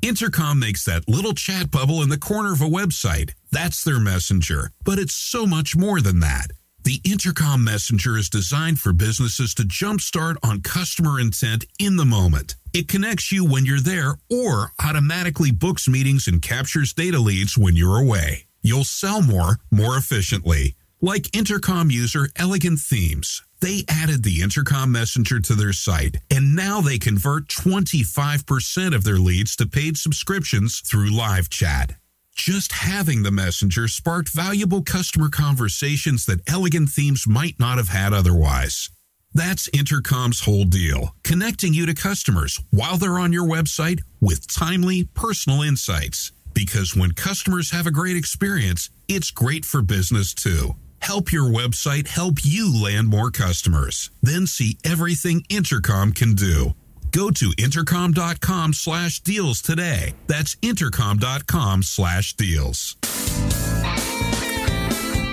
Intercom 0.00 0.60
makes 0.60 0.84
that 0.84 1.08
little 1.08 1.34
chat 1.34 1.72
bubble 1.72 2.02
in 2.02 2.08
the 2.08 2.18
corner 2.18 2.52
of 2.52 2.60
a 2.60 2.66
website. 2.66 3.32
That's 3.50 3.82
their 3.82 3.98
messenger, 3.98 4.70
but 4.84 4.98
it's 4.98 5.14
so 5.14 5.44
much 5.44 5.74
more 5.76 6.00
than 6.00 6.20
that. 6.20 6.52
The 6.84 7.00
Intercom 7.04 7.64
Messenger 7.64 8.16
is 8.16 8.30
designed 8.30 8.80
for 8.80 8.92
businesses 8.92 9.52
to 9.54 9.62
jumpstart 9.64 10.36
on 10.42 10.62
customer 10.62 11.20
intent 11.20 11.64
in 11.78 11.96
the 11.96 12.04
moment. 12.04 12.56
It 12.72 12.88
connects 12.88 13.30
you 13.30 13.44
when 13.44 13.66
you're 13.66 13.80
there 13.80 14.18
or 14.30 14.72
automatically 14.82 15.50
books 15.50 15.88
meetings 15.88 16.26
and 16.28 16.40
captures 16.40 16.94
data 16.94 17.18
leads 17.18 17.58
when 17.58 17.76
you're 17.76 18.00
away. 18.00 18.46
You'll 18.62 18.84
sell 18.84 19.20
more, 19.22 19.58
more 19.70 19.96
efficiently. 19.96 20.74
Like 21.00 21.36
Intercom 21.36 21.90
user 21.90 22.28
Elegant 22.36 22.78
Themes. 22.78 23.42
They 23.60 23.84
added 23.88 24.22
the 24.22 24.40
Intercom 24.40 24.92
Messenger 24.92 25.40
to 25.40 25.54
their 25.54 25.72
site, 25.72 26.18
and 26.30 26.54
now 26.54 26.80
they 26.80 26.98
convert 26.98 27.48
25% 27.48 28.94
of 28.94 29.04
their 29.04 29.18
leads 29.18 29.56
to 29.56 29.66
paid 29.66 29.96
subscriptions 29.96 30.80
through 30.80 31.10
live 31.10 31.50
chat. 31.50 31.96
Just 32.38 32.70
having 32.72 33.24
the 33.24 33.32
messenger 33.32 33.88
sparked 33.88 34.28
valuable 34.28 34.80
customer 34.82 35.28
conversations 35.28 36.24
that 36.26 36.48
elegant 36.48 36.88
themes 36.88 37.26
might 37.26 37.58
not 37.58 37.78
have 37.78 37.88
had 37.88 38.12
otherwise. 38.12 38.90
That's 39.34 39.68
Intercom's 39.70 40.44
whole 40.44 40.64
deal, 40.64 41.16
connecting 41.24 41.74
you 41.74 41.84
to 41.86 41.94
customers 41.94 42.60
while 42.70 42.96
they're 42.96 43.18
on 43.18 43.32
your 43.32 43.46
website 43.46 44.02
with 44.20 44.46
timely, 44.46 45.04
personal 45.14 45.62
insights. 45.62 46.30
Because 46.54 46.94
when 46.94 47.10
customers 47.10 47.72
have 47.72 47.88
a 47.88 47.90
great 47.90 48.16
experience, 48.16 48.88
it's 49.08 49.32
great 49.32 49.64
for 49.64 49.82
business 49.82 50.32
too. 50.32 50.76
Help 51.00 51.32
your 51.32 51.50
website 51.50 52.06
help 52.06 52.44
you 52.44 52.72
land 52.72 53.08
more 53.08 53.32
customers. 53.32 54.10
Then 54.22 54.46
see 54.46 54.78
everything 54.84 55.44
Intercom 55.48 56.12
can 56.12 56.36
do. 56.36 56.74
Go 57.18 57.30
to 57.32 57.52
intercom.com 57.58 58.74
slash 58.74 59.18
deals 59.18 59.60
today. 59.60 60.14
That's 60.28 60.56
intercom.com 60.62 61.82
slash 61.82 62.34
deals. 62.34 62.96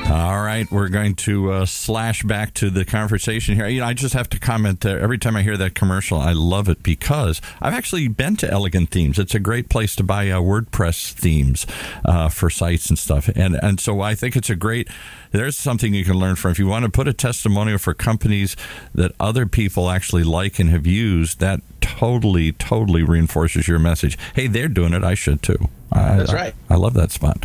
All 0.10 0.42
right, 0.42 0.65
we're 0.72 0.89
going 0.89 1.13
to 1.15 1.51
uh, 1.51 1.65
slash 1.65 2.24
back 2.24 2.54
to 2.56 2.72
the 2.72 2.86
conversation 2.86 3.56
here. 3.56 3.68
You 3.68 3.82
know, 3.82 3.88
I 3.88 3.94
just 3.94 4.13
have 4.15 4.30
to 4.30 4.39
comment 4.39 4.82
there. 4.82 5.00
Every 5.00 5.18
time 5.20 5.36
I 5.36 5.44
hear 5.44 5.58
that 5.58 5.75
commercial, 5.75 6.20
I 6.20 6.32
love 6.32 6.70
it 6.70 6.82
because 6.82 7.42
I've 7.62 7.74
actually 7.74 8.08
been 8.08 8.36
to 8.38 8.50
Elegant 8.50 8.89
Themes. 8.89 9.20
It's 9.20 9.36
a 9.36 9.39
great 9.39 9.70
place 9.70 9.96
to 9.98 10.04
buy 10.04 10.30
uh, 10.30 10.39
WordPress 10.39 11.12
themes 11.12 11.68
uh, 12.04 12.30
for 12.30 12.50
sites 12.50 12.89
and 12.89 12.98
stuff, 12.98 13.30
and 13.36 13.60
and 13.62 13.80
so 13.80 14.01
I 14.01 14.15
think 14.15 14.36
it's 14.36 14.50
a 14.50 14.56
great. 14.56 14.88
There's 15.36 15.58
something 15.58 15.94
you 15.94 16.06
can 16.06 16.13
learn 16.13 16.38
from. 16.38 16.51
If 16.51 16.60
you 16.60 16.68
want 16.68 16.86
to 16.86 16.92
put 16.92 17.10
a 17.10 17.13
testimonial 17.13 17.77
for 17.77 17.94
companies 17.94 18.56
that 18.94 19.12
other 19.20 19.46
people 19.46 19.89
actually 19.89 20.24
like 20.24 20.60
and 20.60 20.70
have 20.70 20.88
used, 20.88 21.42
that 21.42 21.60
totally, 21.82 22.54
totally 22.54 23.04
reinforces 23.04 23.68
your 23.68 23.77
message. 23.77 24.18
Hey, 24.34 24.48
they're 24.48 24.70
doing 24.70 24.94
it. 24.94 25.04
I 25.04 25.13
should 25.13 25.42
too. 25.42 25.70
That's 25.92 26.34
right. 26.34 26.54
I, 26.70 26.74
I, 26.74 26.77
love 26.77 26.94
that 26.94 27.12
spot. 27.12 27.44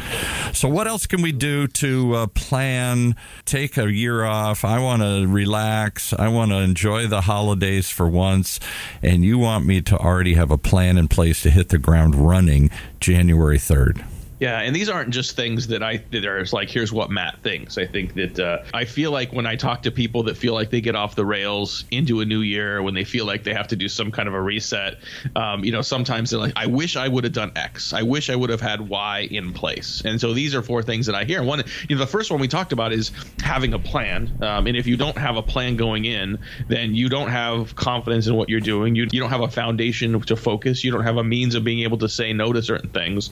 So, 0.52 0.68
what 0.68 0.86
else 0.86 1.06
can 1.06 1.20
we 1.20 1.32
do 1.32 1.66
to 1.66 2.14
uh, 2.14 2.26
plan, 2.28 3.16
take 3.44 3.76
a 3.76 3.90
year 3.92 4.24
off? 4.24 4.64
I 4.64 4.78
want 4.78 5.02
to 5.02 5.26
relax. 5.26 6.12
I 6.12 6.28
want 6.28 6.52
to 6.52 6.58
enjoy 6.58 7.06
the 7.06 7.22
holidays 7.22 7.90
for 7.90 8.08
once. 8.08 8.60
And 9.02 9.24
you 9.24 9.38
want 9.38 9.66
me 9.66 9.82
to 9.82 9.96
already 9.98 10.34
have 10.34 10.50
a 10.50 10.58
plan 10.58 10.96
in 10.96 11.08
place 11.08 11.42
to 11.42 11.50
hit 11.50 11.68
the 11.68 11.78
ground 11.78 12.14
running 12.14 12.70
January 13.00 13.58
3rd. 13.58 14.04
Yeah, 14.40 14.58
and 14.60 14.74
these 14.74 14.88
aren't 14.88 15.10
just 15.10 15.36
things 15.36 15.66
that 15.66 15.82
I 15.82 16.02
that 16.12 16.24
are 16.24 16.44
like 16.52 16.70
here's 16.70 16.92
what 16.92 17.10
Matt 17.10 17.42
thinks. 17.42 17.76
I 17.76 17.86
think 17.86 18.14
that 18.14 18.38
uh, 18.38 18.58
I 18.72 18.86
feel 18.86 19.10
like 19.10 19.34
when 19.34 19.44
I 19.44 19.56
talk 19.56 19.82
to 19.82 19.90
people 19.90 20.22
that 20.24 20.36
feel 20.38 20.54
like 20.54 20.70
they 20.70 20.80
get 20.80 20.96
off 20.96 21.14
the 21.14 21.26
rails 21.26 21.84
into 21.90 22.20
a 22.20 22.24
new 22.24 22.40
year, 22.40 22.82
when 22.82 22.94
they 22.94 23.04
feel 23.04 23.26
like 23.26 23.44
they 23.44 23.52
have 23.52 23.68
to 23.68 23.76
do 23.76 23.86
some 23.86 24.10
kind 24.10 24.28
of 24.28 24.34
a 24.34 24.40
reset, 24.40 24.94
um, 25.36 25.62
you 25.62 25.72
know, 25.72 25.82
sometimes 25.82 26.30
they're 26.30 26.40
like, 26.40 26.54
I 26.56 26.66
wish 26.66 26.96
I 26.96 27.06
would 27.06 27.24
have 27.24 27.34
done 27.34 27.52
X. 27.54 27.92
I 27.92 28.02
wish 28.02 28.30
I 28.30 28.36
would 28.36 28.48
have 28.48 28.62
had 28.62 28.80
Y 28.80 29.28
in 29.30 29.52
place. 29.52 30.00
And 30.06 30.18
so 30.18 30.32
these 30.32 30.54
are 30.54 30.62
four 30.62 30.82
things 30.82 31.04
that 31.04 31.14
I 31.14 31.24
hear. 31.24 31.42
One, 31.42 31.62
you 31.90 31.96
know, 31.96 32.00
the 32.00 32.10
first 32.10 32.30
one 32.30 32.40
we 32.40 32.48
talked 32.48 32.72
about 32.72 32.94
is 32.94 33.12
having 33.42 33.74
a 33.74 33.78
plan. 33.78 34.32
Um, 34.40 34.66
and 34.66 34.74
if 34.74 34.86
you 34.86 34.96
don't 34.96 35.18
have 35.18 35.36
a 35.36 35.42
plan 35.42 35.76
going 35.76 36.06
in, 36.06 36.38
then 36.68 36.94
you 36.94 37.10
don't 37.10 37.28
have 37.28 37.74
confidence 37.74 38.26
in 38.26 38.34
what 38.34 38.48
you're 38.48 38.60
doing. 38.60 38.94
You 38.94 39.06
you 39.12 39.20
don't 39.20 39.30
have 39.30 39.42
a 39.42 39.48
foundation 39.48 40.18
to 40.18 40.36
focus. 40.36 40.82
You 40.82 40.92
don't 40.92 41.04
have 41.04 41.18
a 41.18 41.24
means 41.24 41.54
of 41.54 41.62
being 41.62 41.80
able 41.80 41.98
to 41.98 42.08
say 42.08 42.32
no 42.32 42.54
to 42.54 42.62
certain 42.62 42.88
things. 42.88 43.30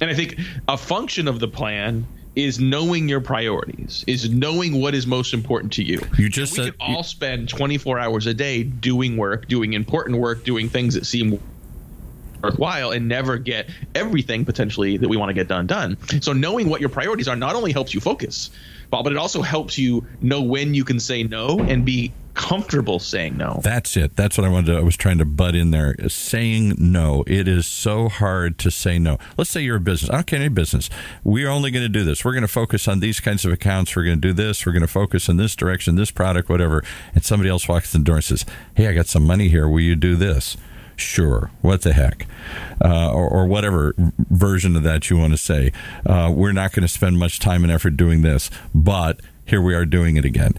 And 0.00 0.10
I 0.10 0.14
think 0.14 0.38
a 0.68 0.76
function 0.76 1.28
of 1.28 1.40
the 1.40 1.48
plan 1.48 2.06
is 2.36 2.60
knowing 2.60 3.08
your 3.08 3.20
priorities, 3.20 4.04
is 4.06 4.30
knowing 4.30 4.80
what 4.80 4.94
is 4.94 5.06
most 5.06 5.34
important 5.34 5.72
to 5.72 5.82
you. 5.82 6.00
You 6.16 6.28
just 6.28 6.52
we 6.52 6.64
said 6.64 6.72
could 6.72 6.80
all 6.80 7.02
spend 7.02 7.48
24 7.48 7.98
hours 7.98 8.26
a 8.26 8.34
day 8.34 8.62
doing 8.62 9.16
work, 9.16 9.48
doing 9.48 9.72
important 9.72 10.18
work, 10.18 10.44
doing 10.44 10.68
things 10.68 10.94
that 10.94 11.04
seem 11.04 11.40
worthwhile 12.42 12.92
and 12.92 13.08
never 13.08 13.38
get 13.38 13.68
everything 13.96 14.44
potentially 14.44 14.96
that 14.96 15.08
we 15.08 15.16
want 15.16 15.30
to 15.30 15.34
get 15.34 15.48
done 15.48 15.66
done. 15.66 15.96
So 16.20 16.32
knowing 16.32 16.68
what 16.68 16.80
your 16.80 16.90
priorities 16.90 17.26
are 17.26 17.34
not 17.34 17.56
only 17.56 17.72
helps 17.72 17.92
you 17.92 18.00
focus, 18.00 18.50
but, 18.90 19.06
it 19.08 19.16
also 19.16 19.42
helps 19.42 19.78
you 19.78 20.06
know 20.20 20.42
when 20.42 20.74
you 20.74 20.84
can 20.84 21.00
say 21.00 21.22
no 21.22 21.60
and 21.60 21.84
be 21.84 22.12
comfortable 22.38 23.00
saying 23.00 23.36
no. 23.36 23.60
That's 23.64 23.96
it. 23.96 24.14
That's 24.14 24.38
what 24.38 24.46
I 24.46 24.48
wanted 24.48 24.72
to, 24.72 24.78
I 24.78 24.82
was 24.82 24.96
trying 24.96 25.18
to 25.18 25.24
butt 25.24 25.56
in 25.56 25.72
there. 25.72 25.96
Saying 26.08 26.74
no. 26.78 27.24
It 27.26 27.48
is 27.48 27.66
so 27.66 28.08
hard 28.08 28.58
to 28.58 28.70
say 28.70 28.98
no. 28.98 29.18
Let's 29.36 29.50
say 29.50 29.60
you're 29.62 29.76
a 29.76 29.80
business. 29.80 30.08
I 30.10 30.14
don't 30.14 30.26
care 30.26 30.38
any 30.38 30.48
business. 30.48 30.88
We're 31.24 31.48
only 31.48 31.72
going 31.72 31.84
to 31.84 31.88
do 31.88 32.04
this. 32.04 32.24
We're 32.24 32.32
going 32.32 32.42
to 32.42 32.48
focus 32.48 32.86
on 32.86 33.00
these 33.00 33.18
kinds 33.18 33.44
of 33.44 33.52
accounts. 33.52 33.96
We're 33.96 34.04
going 34.04 34.20
to 34.20 34.28
do 34.28 34.32
this. 34.32 34.64
We're 34.64 34.72
going 34.72 34.82
to 34.82 34.86
focus 34.86 35.28
in 35.28 35.36
this 35.36 35.56
direction, 35.56 35.96
this 35.96 36.12
product, 36.12 36.48
whatever. 36.48 36.84
And 37.12 37.24
somebody 37.24 37.50
else 37.50 37.66
walks 37.68 37.92
in 37.92 38.02
the 38.02 38.04
door 38.04 38.16
and 38.16 38.24
says, 38.24 38.46
Hey, 38.74 38.86
I 38.86 38.92
got 38.92 39.06
some 39.06 39.26
money 39.26 39.48
here. 39.48 39.68
Will 39.68 39.80
you 39.80 39.96
do 39.96 40.14
this? 40.14 40.56
Sure. 41.00 41.50
What 41.60 41.82
the 41.82 41.92
heck? 41.92 42.26
Uh, 42.84 43.10
or, 43.12 43.28
or, 43.28 43.46
whatever 43.46 43.94
version 43.96 44.76
of 44.76 44.82
that 44.82 45.10
you 45.10 45.16
want 45.16 45.32
to 45.32 45.36
say. 45.36 45.72
Uh, 46.04 46.32
we're 46.34 46.52
not 46.52 46.72
going 46.72 46.82
to 46.82 46.88
spend 46.88 47.18
much 47.18 47.38
time 47.38 47.62
and 47.64 47.72
effort 47.72 47.96
doing 47.96 48.22
this, 48.22 48.50
but 48.74 49.20
here 49.44 49.62
we 49.62 49.74
are 49.74 49.86
doing 49.86 50.16
it 50.16 50.24
again. 50.24 50.52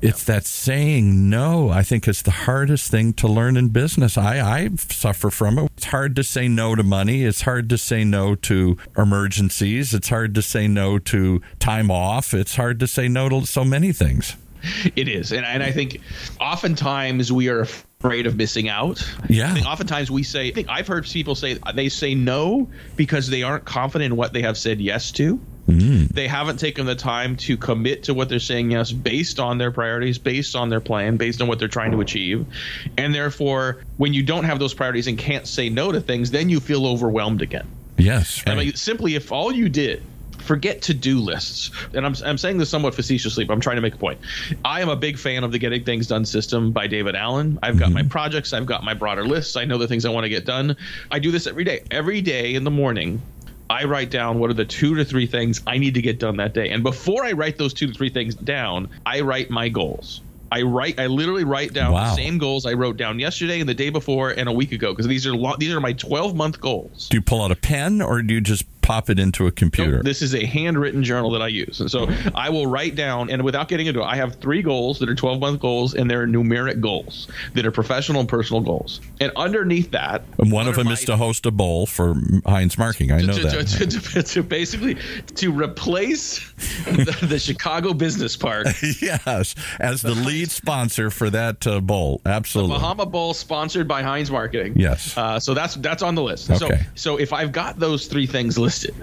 It's 0.00 0.24
that 0.24 0.44
saying 0.44 1.30
no, 1.30 1.68
I 1.70 1.82
think, 1.82 2.08
is 2.08 2.22
the 2.22 2.30
hardest 2.32 2.90
thing 2.90 3.12
to 3.14 3.28
learn 3.28 3.56
in 3.56 3.68
business. 3.68 4.18
I, 4.18 4.40
I 4.40 4.70
suffer 4.76 5.30
from 5.30 5.58
it. 5.58 5.70
It's 5.76 5.86
hard 5.86 6.16
to 6.16 6.24
say 6.24 6.48
no 6.48 6.74
to 6.74 6.82
money. 6.82 7.22
It's 7.24 7.42
hard 7.42 7.68
to 7.70 7.78
say 7.78 8.02
no 8.02 8.34
to 8.34 8.76
emergencies. 8.98 9.94
It's 9.94 10.08
hard 10.08 10.34
to 10.34 10.42
say 10.42 10.66
no 10.66 10.98
to 10.98 11.40
time 11.60 11.90
off. 11.90 12.34
It's 12.34 12.56
hard 12.56 12.80
to 12.80 12.86
say 12.86 13.08
no 13.08 13.28
to 13.28 13.46
so 13.46 13.64
many 13.64 13.92
things. 13.92 14.36
It 14.96 15.08
is. 15.08 15.32
And, 15.32 15.44
and 15.44 15.62
I 15.62 15.72
think 15.72 16.00
oftentimes 16.40 17.32
we 17.32 17.48
are 17.48 17.66
afraid 18.02 18.26
of 18.26 18.36
missing 18.36 18.68
out. 18.68 19.00
Yeah. 19.28 19.54
oftentimes 19.64 20.10
we 20.10 20.24
say, 20.24 20.48
I 20.48 20.50
think 20.50 20.68
I've 20.68 20.88
heard 20.88 21.04
people 21.04 21.36
say 21.36 21.58
they 21.74 21.88
say 21.88 22.14
no 22.14 22.68
because 22.96 23.28
they 23.28 23.44
aren't 23.44 23.64
confident 23.64 24.12
in 24.12 24.16
what 24.16 24.32
they 24.32 24.42
have 24.42 24.58
said 24.58 24.80
yes 24.80 25.12
to. 25.12 25.40
Mm. 25.68 26.08
They 26.08 26.26
haven't 26.26 26.58
taken 26.58 26.86
the 26.86 26.96
time 26.96 27.36
to 27.36 27.56
commit 27.56 28.04
to 28.04 28.14
what 28.14 28.28
they're 28.28 28.40
saying 28.40 28.72
yes 28.72 28.90
based 28.90 29.38
on 29.38 29.58
their 29.58 29.70
priorities, 29.70 30.18
based 30.18 30.56
on 30.56 30.68
their 30.68 30.80
plan, 30.80 31.16
based 31.16 31.40
on 31.40 31.46
what 31.46 31.60
they're 31.60 31.68
trying 31.68 31.92
to 31.92 32.00
achieve. 32.00 32.44
And 32.98 33.14
therefore, 33.14 33.84
when 33.98 34.12
you 34.12 34.24
don't 34.24 34.44
have 34.44 34.58
those 34.58 34.74
priorities 34.74 35.06
and 35.06 35.16
can't 35.16 35.46
say 35.46 35.68
no 35.68 35.92
to 35.92 36.00
things, 36.00 36.32
then 36.32 36.48
you 36.48 36.58
feel 36.58 36.84
overwhelmed 36.86 37.42
again. 37.42 37.68
Yes. 37.96 38.42
Right. 38.44 38.52
I 38.52 38.56
mean, 38.56 38.74
simply, 38.74 39.14
if 39.14 39.30
all 39.30 39.52
you 39.52 39.68
did 39.68 40.02
forget 40.42 40.82
to-do 40.82 41.18
lists. 41.18 41.70
And 41.94 42.04
I'm, 42.04 42.14
I'm 42.24 42.38
saying 42.38 42.58
this 42.58 42.70
somewhat 42.70 42.94
facetiously, 42.94 43.44
but 43.44 43.52
I'm 43.52 43.60
trying 43.60 43.76
to 43.76 43.82
make 43.82 43.94
a 43.94 43.98
point. 43.98 44.20
I 44.64 44.80
am 44.80 44.88
a 44.88 44.96
big 44.96 45.18
fan 45.18 45.44
of 45.44 45.52
the 45.52 45.58
Getting 45.58 45.84
Things 45.84 46.06
Done 46.06 46.24
system 46.24 46.72
by 46.72 46.86
David 46.86 47.16
Allen. 47.16 47.58
I've 47.62 47.78
got 47.78 47.86
mm-hmm. 47.86 47.94
my 47.94 48.02
projects, 48.02 48.52
I've 48.52 48.66
got 48.66 48.84
my 48.84 48.94
broader 48.94 49.24
lists. 49.24 49.56
I 49.56 49.64
know 49.64 49.78
the 49.78 49.88
things 49.88 50.04
I 50.04 50.10
want 50.10 50.24
to 50.24 50.30
get 50.30 50.44
done. 50.44 50.76
I 51.10 51.18
do 51.18 51.30
this 51.30 51.46
every 51.46 51.64
day. 51.64 51.82
Every 51.90 52.20
day 52.20 52.54
in 52.54 52.64
the 52.64 52.70
morning, 52.70 53.22
I 53.70 53.84
write 53.84 54.10
down 54.10 54.38
what 54.38 54.50
are 54.50 54.54
the 54.54 54.64
two 54.64 54.94
to 54.96 55.04
three 55.04 55.26
things 55.26 55.62
I 55.66 55.78
need 55.78 55.94
to 55.94 56.02
get 56.02 56.18
done 56.18 56.36
that 56.36 56.52
day. 56.52 56.68
And 56.68 56.82
before 56.82 57.24
I 57.24 57.32
write 57.32 57.56
those 57.56 57.72
two 57.72 57.86
to 57.86 57.94
three 57.94 58.10
things 58.10 58.34
down, 58.34 58.90
I 59.06 59.22
write 59.22 59.50
my 59.50 59.68
goals. 59.68 60.20
I 60.52 60.60
write. 60.60 61.00
I 61.00 61.06
literally 61.06 61.44
write 61.44 61.72
down 61.72 61.92
wow. 61.92 62.10
the 62.10 62.14
same 62.14 62.36
goals 62.36 62.66
I 62.66 62.74
wrote 62.74 62.98
down 62.98 63.18
yesterday 63.18 63.60
and 63.60 63.68
the 63.68 63.74
day 63.74 63.88
before 63.88 64.28
and 64.28 64.50
a 64.50 64.52
week 64.52 64.72
ago 64.72 64.92
because 64.92 65.06
these 65.06 65.26
are 65.26 65.34
lo- 65.34 65.56
these 65.58 65.72
are 65.72 65.80
my 65.80 65.94
12 65.94 66.36
month 66.36 66.60
goals. 66.60 67.08
Do 67.08 67.16
you 67.16 67.22
pull 67.22 67.42
out 67.42 67.50
a 67.50 67.56
pen 67.56 68.02
or 68.02 68.20
do 68.20 68.34
you 68.34 68.42
just 68.42 68.66
pop 68.82 69.08
it 69.08 69.18
into 69.18 69.46
a 69.46 69.52
computer? 69.52 69.96
Nope, 69.96 70.04
this 70.04 70.20
is 70.20 70.34
a 70.34 70.44
handwritten 70.44 71.02
journal 71.02 71.30
that 71.30 71.42
I 71.42 71.48
use, 71.48 71.80
and 71.80 71.90
so 71.90 72.08
I 72.34 72.50
will 72.50 72.66
write 72.66 72.94
down. 72.94 73.30
And 73.30 73.42
without 73.42 73.68
getting 73.68 73.86
into 73.86 74.00
it, 74.00 74.04
I 74.04 74.16
have 74.16 74.34
three 74.36 74.62
goals 74.62 74.98
that 74.98 75.08
are 75.08 75.14
12 75.14 75.40
month 75.40 75.60
goals, 75.60 75.94
and 75.94 76.10
they're 76.10 76.26
numeric 76.26 76.80
goals 76.80 77.28
that 77.54 77.64
are 77.64 77.70
professional 77.70 78.20
and 78.20 78.28
personal 78.28 78.60
goals. 78.60 79.00
And 79.20 79.32
underneath 79.36 79.92
that, 79.92 80.24
and 80.38 80.52
one 80.52 80.68
of 80.68 80.76
them 80.76 80.86
my, 80.86 80.92
is 80.92 81.04
to 81.04 81.16
host 81.16 81.46
a 81.46 81.50
bowl 81.50 81.86
for 81.86 82.14
Heinz 82.44 82.76
Marketing. 82.76 83.12
I 83.12 83.22
know 83.22 83.32
to, 83.32 83.42
that. 83.42 83.66
To, 83.68 83.86
to, 83.86 84.22
to, 84.22 84.42
basically 84.42 84.96
to 85.36 85.52
replace 85.52 86.52
the, 86.84 87.26
the 87.28 87.38
Chicago 87.38 87.94
Business 87.94 88.36
Park. 88.36 88.66
yes, 89.00 89.54
as 89.80 90.02
the 90.02 90.14
lead 90.14 90.50
sponsor 90.50 91.10
for 91.10 91.30
that 91.30 91.66
uh, 91.66 91.80
bowl. 91.80 92.20
Absolutely, 92.26 92.74
the 92.74 92.80
Bahama 92.80 93.06
Bowl 93.06 93.32
sponsored 93.32 93.86
by 93.86 94.02
Heinz 94.02 94.30
Marketing. 94.30 94.74
Yes. 94.76 95.16
Uh, 95.16 95.38
so 95.38 95.54
that's 95.54 95.76
that's 95.76 96.02
on 96.02 96.14
the 96.14 96.22
list. 96.22 96.50
Okay. 96.50 96.86
So 96.94 97.12
so 97.12 97.16
if 97.18 97.32
I've 97.32 97.52
got 97.52 97.78
those 97.78 98.06
three 98.06 98.26
things 98.26 98.58
listed 98.58 98.71
listed. 98.72 98.94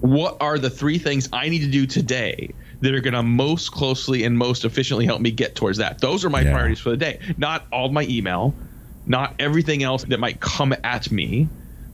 What 0.00 0.36
are 0.40 0.58
the 0.58 0.68
three 0.68 0.98
things 0.98 1.30
I 1.32 1.48
need 1.48 1.60
to 1.60 1.70
do 1.70 1.86
today 1.86 2.52
that 2.82 2.94
are 2.94 3.00
going 3.00 3.14
to 3.14 3.22
most 3.22 3.72
closely 3.72 4.24
and 4.24 4.36
most 4.36 4.66
efficiently 4.66 5.06
help 5.06 5.22
me 5.22 5.30
get 5.30 5.54
towards 5.54 5.78
that? 5.78 5.98
Those 5.98 6.26
are 6.26 6.30
my 6.30 6.42
yeah. 6.42 6.52
priorities 6.52 6.80
for 6.80 6.90
the 6.90 6.98
day. 6.98 7.20
Not 7.38 7.66
all 7.72 7.88
my 7.88 8.02
email, 8.02 8.54
not 9.06 9.34
everything 9.38 9.82
else 9.82 10.04
that 10.04 10.20
might 10.20 10.40
come 10.40 10.74
at 10.84 11.10
me, 11.10 11.48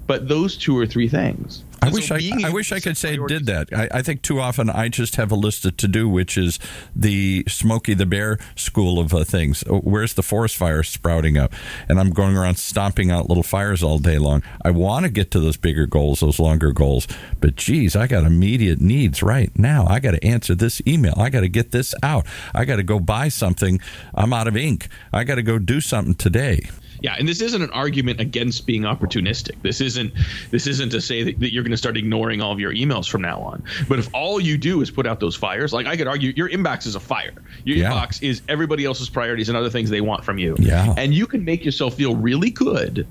but 0.09 0.27
those 0.27 0.57
two 0.57 0.77
or 0.77 0.87
three 0.87 1.09
things. 1.09 1.63
I 1.83 1.91
wish 1.91 2.11
I, 2.11 2.21
I 2.45 2.51
wish 2.51 2.73
I 2.73 2.81
could 2.81 2.97
say 2.97 3.15
it 3.15 3.27
did 3.29 3.47
that. 3.47 3.69
I, 3.73 3.89
I 3.95 4.03
think 4.03 4.23
too 4.23 4.41
often 4.41 4.69
I 4.69 4.89
just 4.89 5.17
have 5.17 5.33
a 5.33 5.35
list 5.35 5.65
of 5.65 5.77
to 5.79 5.89
do, 5.89 6.09
which 6.09 6.37
is 6.37 6.59
the 6.95 7.45
Smokey 7.49 7.95
the 7.95 8.07
Bear 8.07 8.39
school 8.55 8.99
of 8.99 9.15
uh, 9.15 9.25
things. 9.25 9.65
Oh, 9.69 9.81
Where's 9.81 10.15
the 10.15 10.23
forest 10.23 10.57
fire 10.57 10.83
sprouting 10.83 11.39
up? 11.39 11.53
And 11.89 11.99
I'm 11.99 12.11
going 12.11 12.37
around 12.37 12.57
stomping 12.57 13.11
out 13.11 13.29
little 13.29 13.43
fires 13.43 13.83
all 13.83 13.99
day 13.99 14.19
long. 14.19 14.43
I 14.63 14.71
want 14.71 15.05
to 15.05 15.11
get 15.11 15.31
to 15.33 15.41
those 15.41 15.57
bigger 15.57 15.87
goals, 15.87 16.21
those 16.21 16.39
longer 16.39 16.73
goals, 16.73 17.09
but 17.41 17.57
geez, 17.57 17.97
I 17.97 18.07
got 18.07 18.25
immediate 18.25 18.81
needs 18.81 19.23
right 19.23 19.57
now. 19.59 19.87
I 19.87 20.01
got 20.01 20.13
to 20.13 20.25
answer 20.25 20.55
this 20.55 20.83
email. 20.87 21.15
I 21.17 21.31
got 21.31 21.41
to 21.41 21.49
get 21.49 21.71
this 21.71 21.95
out. 22.03 22.27
I 22.55 22.65
got 22.65 22.77
to 22.77 22.83
go 22.83 23.01
buy 23.01 23.29
something. 23.29 23.81
I'm 24.15 24.33
out 24.33 24.49
of 24.49 24.57
ink. 24.57 24.89
I 25.13 25.25
got 25.25 25.37
to 25.37 25.43
go 25.43 25.59
do 25.59 25.81
something 25.81 26.15
today. 26.15 26.69
Yeah, 27.03 27.17
and 27.19 27.27
this 27.29 27.41
isn't 27.41 27.63
an 27.63 27.71
argument 27.71 28.21
against 28.21 28.67
being 28.67 28.83
opportunistic. 28.83 29.61
This 29.63 29.81
isn't 29.81 30.13
this 30.51 30.67
isn't 30.67 30.91
to 30.91 31.01
say 31.01 31.23
that, 31.25 31.41
that 31.41 31.53
you're 31.53 31.63
going 31.63 31.71
to 31.71 31.77
start 31.77 31.97
ignoring 31.97 32.41
all 32.41 32.53
of 32.53 32.61
your 32.61 32.73
emails 32.73 33.09
from 33.09 33.23
now 33.23 33.41
on. 33.41 33.63
But 33.89 33.99
if 33.99 34.09
all 34.15 34.41
you 34.41 34.59
do 34.59 34.81
is 34.83 34.91
put 34.91 35.07
out 35.07 35.21
those 35.21 35.37
fires, 35.37 35.73
like 35.73 35.87
I 35.87 35.97
could 35.97 36.07
argue, 36.09 36.33
your 36.37 36.49
inbox 36.49 36.87
is 36.87 36.95
a 36.95 37.01
fire. 37.01 37.33
Your 37.65 37.77
Yeah. 37.79 37.91
inbox 37.93 38.23
is 38.23 38.43
everybody 38.49 38.85
else's 38.85 39.09
priorities 39.09 39.49
and 39.49 39.57
other 39.57 39.71
things 39.71 39.91
they 39.91 40.01
want 40.01 40.25
from 40.25 40.39
you. 40.39 40.57
Yeah. 40.59 40.95
and 40.97 41.15
you 41.15 41.27
can 41.27 41.45
make 41.45 41.65
yourself 41.65 41.95
feel 41.95 42.15
really 42.17 42.51
good 42.51 43.07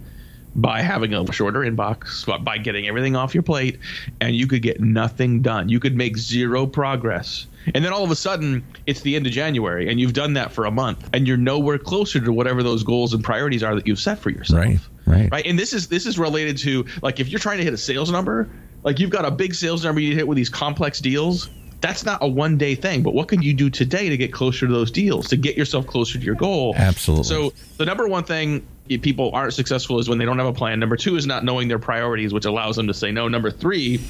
by 0.61 0.81
having 0.81 1.13
a 1.13 1.31
shorter 1.31 1.59
inbox, 1.59 2.25
by- 2.43 2.57
getting 2.57 2.87
everything 2.87 3.15
off 3.15 3.33
your 3.33 3.43
plate, 3.43 3.79
and 4.19 4.35
you 4.35 4.47
could 4.47 4.61
get 4.61 4.81
nothing 4.81 5.41
done. 5.41 5.69
You 5.69 5.79
could 5.79 5.95
make 5.95 6.17
zero 6.17 6.65
progress. 6.67 7.47
And 7.73 7.85
then 7.85 7.93
all 7.93 8.03
of 8.03 8.11
a 8.11 8.15
sudden, 8.15 8.63
it's 8.85 9.01
the 9.01 9.15
end 9.15 9.27
of 9.27 9.31
January, 9.31 9.89
and 9.89 9.99
you've 9.99 10.13
done 10.13 10.33
that 10.33 10.51
for 10.51 10.65
a 10.65 10.71
month, 10.71 11.07
and 11.13 11.27
you're 11.27 11.37
nowhere 11.37 11.77
closer 11.77 12.19
to 12.19 12.33
whatever 12.33 12.63
those 12.63 12.83
goals 12.83 13.13
and 13.13 13.23
priorities 13.23 13.63
are 13.63 13.75
that 13.75 13.87
you've 13.87 13.99
set 13.99 14.19
for 14.19 14.29
yourself. 14.29 14.59
Right, 14.59 14.79
right. 15.05 15.31
Right. 15.31 15.45
And 15.45 15.57
this 15.57 15.73
is 15.73 15.87
this 15.87 16.05
is 16.05 16.17
related 16.17 16.57
to 16.59 16.85
like 17.01 17.19
if 17.19 17.29
you're 17.29 17.39
trying 17.39 17.57
to 17.57 17.63
hit 17.63 17.73
a 17.73 17.77
sales 17.77 18.11
number, 18.11 18.49
like 18.83 18.99
you've 18.99 19.09
got 19.09 19.25
a 19.25 19.31
big 19.31 19.53
sales 19.53 19.83
number 19.83 20.01
you 20.01 20.15
hit 20.15 20.27
with 20.27 20.35
these 20.35 20.49
complex 20.49 20.99
deals. 20.99 21.49
That's 21.81 22.05
not 22.05 22.21
a 22.21 22.27
one 22.27 22.57
day 22.57 22.75
thing, 22.75 23.03
but 23.03 23.13
what 23.13 23.29
can 23.29 23.41
you 23.41 23.53
do 23.53 23.69
today 23.69 24.09
to 24.09 24.17
get 24.17 24.33
closer 24.33 24.67
to 24.67 24.73
those 24.73 24.91
deals, 24.91 25.29
to 25.29 25.37
get 25.37 25.55
yourself 25.55 25.87
closer 25.87 26.19
to 26.19 26.25
your 26.25 26.35
goal? 26.35 26.73
Absolutely. 26.75 27.23
So 27.23 27.53
the 27.77 27.85
number 27.85 28.07
one 28.07 28.25
thing 28.25 28.65
people 28.97 29.31
aren't 29.33 29.53
successful 29.53 29.99
is 29.99 30.09
when 30.09 30.17
they 30.17 30.25
don't 30.25 30.39
have 30.39 30.47
a 30.47 30.53
plan. 30.53 30.79
Number 30.79 30.95
two 30.97 31.15
is 31.15 31.27
not 31.27 31.43
knowing 31.43 31.67
their 31.67 31.79
priorities, 31.79 32.33
which 32.33 32.45
allows 32.45 32.75
them 32.75 32.87
to 32.87 32.93
say 32.93 33.11
no. 33.11 33.27
Number 33.27 33.51
three 33.51 34.01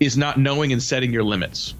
is 0.00 0.16
not 0.16 0.38
knowing 0.38 0.72
and 0.72 0.82
setting 0.82 1.12
your 1.12 1.24
limits. 1.24 1.74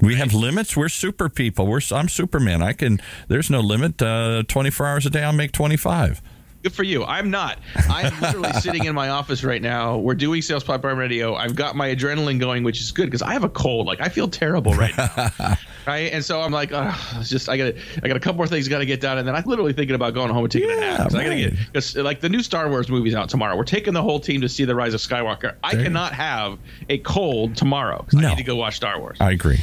We 0.00 0.14
have 0.16 0.32
limits. 0.32 0.76
We're 0.76 0.88
super 0.88 1.28
people. 1.28 1.66
We're 1.66 1.80
I'm 1.92 2.08
Superman. 2.08 2.62
I 2.62 2.72
can. 2.72 3.00
There's 3.28 3.50
no 3.50 3.60
limit. 3.60 4.00
Uh, 4.00 4.42
24 4.48 4.86
hours 4.86 5.06
a 5.06 5.10
day. 5.10 5.22
I'll 5.22 5.32
make 5.32 5.52
25. 5.52 6.22
Good 6.62 6.72
for 6.74 6.82
you. 6.82 7.04
I'm 7.04 7.30
not. 7.30 7.58
I'm 7.88 8.18
literally 8.20 8.52
sitting 8.60 8.84
in 8.84 8.94
my 8.94 9.08
office 9.08 9.42
right 9.44 9.62
now. 9.62 9.96
We're 9.96 10.14
doing 10.14 10.42
Sales 10.42 10.62
Pipeline 10.62 10.98
Radio. 10.98 11.34
I've 11.34 11.54
got 11.54 11.74
my 11.74 11.94
adrenaline 11.94 12.38
going, 12.38 12.64
which 12.64 12.80
is 12.80 12.92
good 12.92 13.06
because 13.06 13.22
I 13.22 13.32
have 13.32 13.44
a 13.44 13.48
cold. 13.48 13.86
Like 13.86 14.00
I 14.00 14.08
feel 14.10 14.28
terrible 14.28 14.74
right 14.74 14.94
now, 14.96 15.30
right? 15.86 16.12
And 16.12 16.24
so 16.24 16.40
I'm 16.40 16.52
like, 16.52 16.70
oh, 16.72 17.16
it's 17.18 17.28
just 17.30 17.48
I 17.48 17.56
got 17.56 17.74
I 18.02 18.08
got 18.08 18.16
a 18.16 18.20
couple 18.20 18.36
more 18.36 18.46
things 18.46 18.66
I 18.66 18.70
got 18.70 18.78
to 18.78 18.86
get 18.86 19.00
done, 19.00 19.18
and 19.18 19.26
then 19.26 19.34
I'm 19.34 19.44
literally 19.44 19.72
thinking 19.72 19.94
about 19.94 20.14
going 20.14 20.30
home 20.30 20.44
and 20.44 20.52
taking 20.52 20.70
a 20.70 20.76
nap. 20.76 21.14
I 21.14 21.24
got 21.24 21.30
to 21.30 21.36
get 21.36 21.54
because 21.72 21.96
like 21.96 22.20
the 22.20 22.28
new 22.28 22.42
Star 22.42 22.68
Wars 22.68 22.88
movie's 22.88 23.14
out 23.14 23.28
tomorrow. 23.28 23.56
We're 23.56 23.64
taking 23.64 23.94
the 23.94 24.02
whole 24.02 24.20
team 24.20 24.40
to 24.42 24.48
see 24.48 24.64
the 24.64 24.74
Rise 24.74 24.94
of 24.94 25.00
Skywalker. 25.00 25.54
I 25.62 25.74
There 25.74 25.84
cannot 25.84 26.12
have 26.12 26.58
a 26.88 26.98
cold 26.98 27.56
tomorrow 27.56 28.02
because 28.02 28.20
No. 28.20 28.28
I 28.28 28.30
need 28.30 28.38
to 28.38 28.44
go 28.44 28.56
watch 28.56 28.76
Star 28.76 28.98
Wars. 28.98 29.18
I 29.20 29.30
agree. 29.32 29.58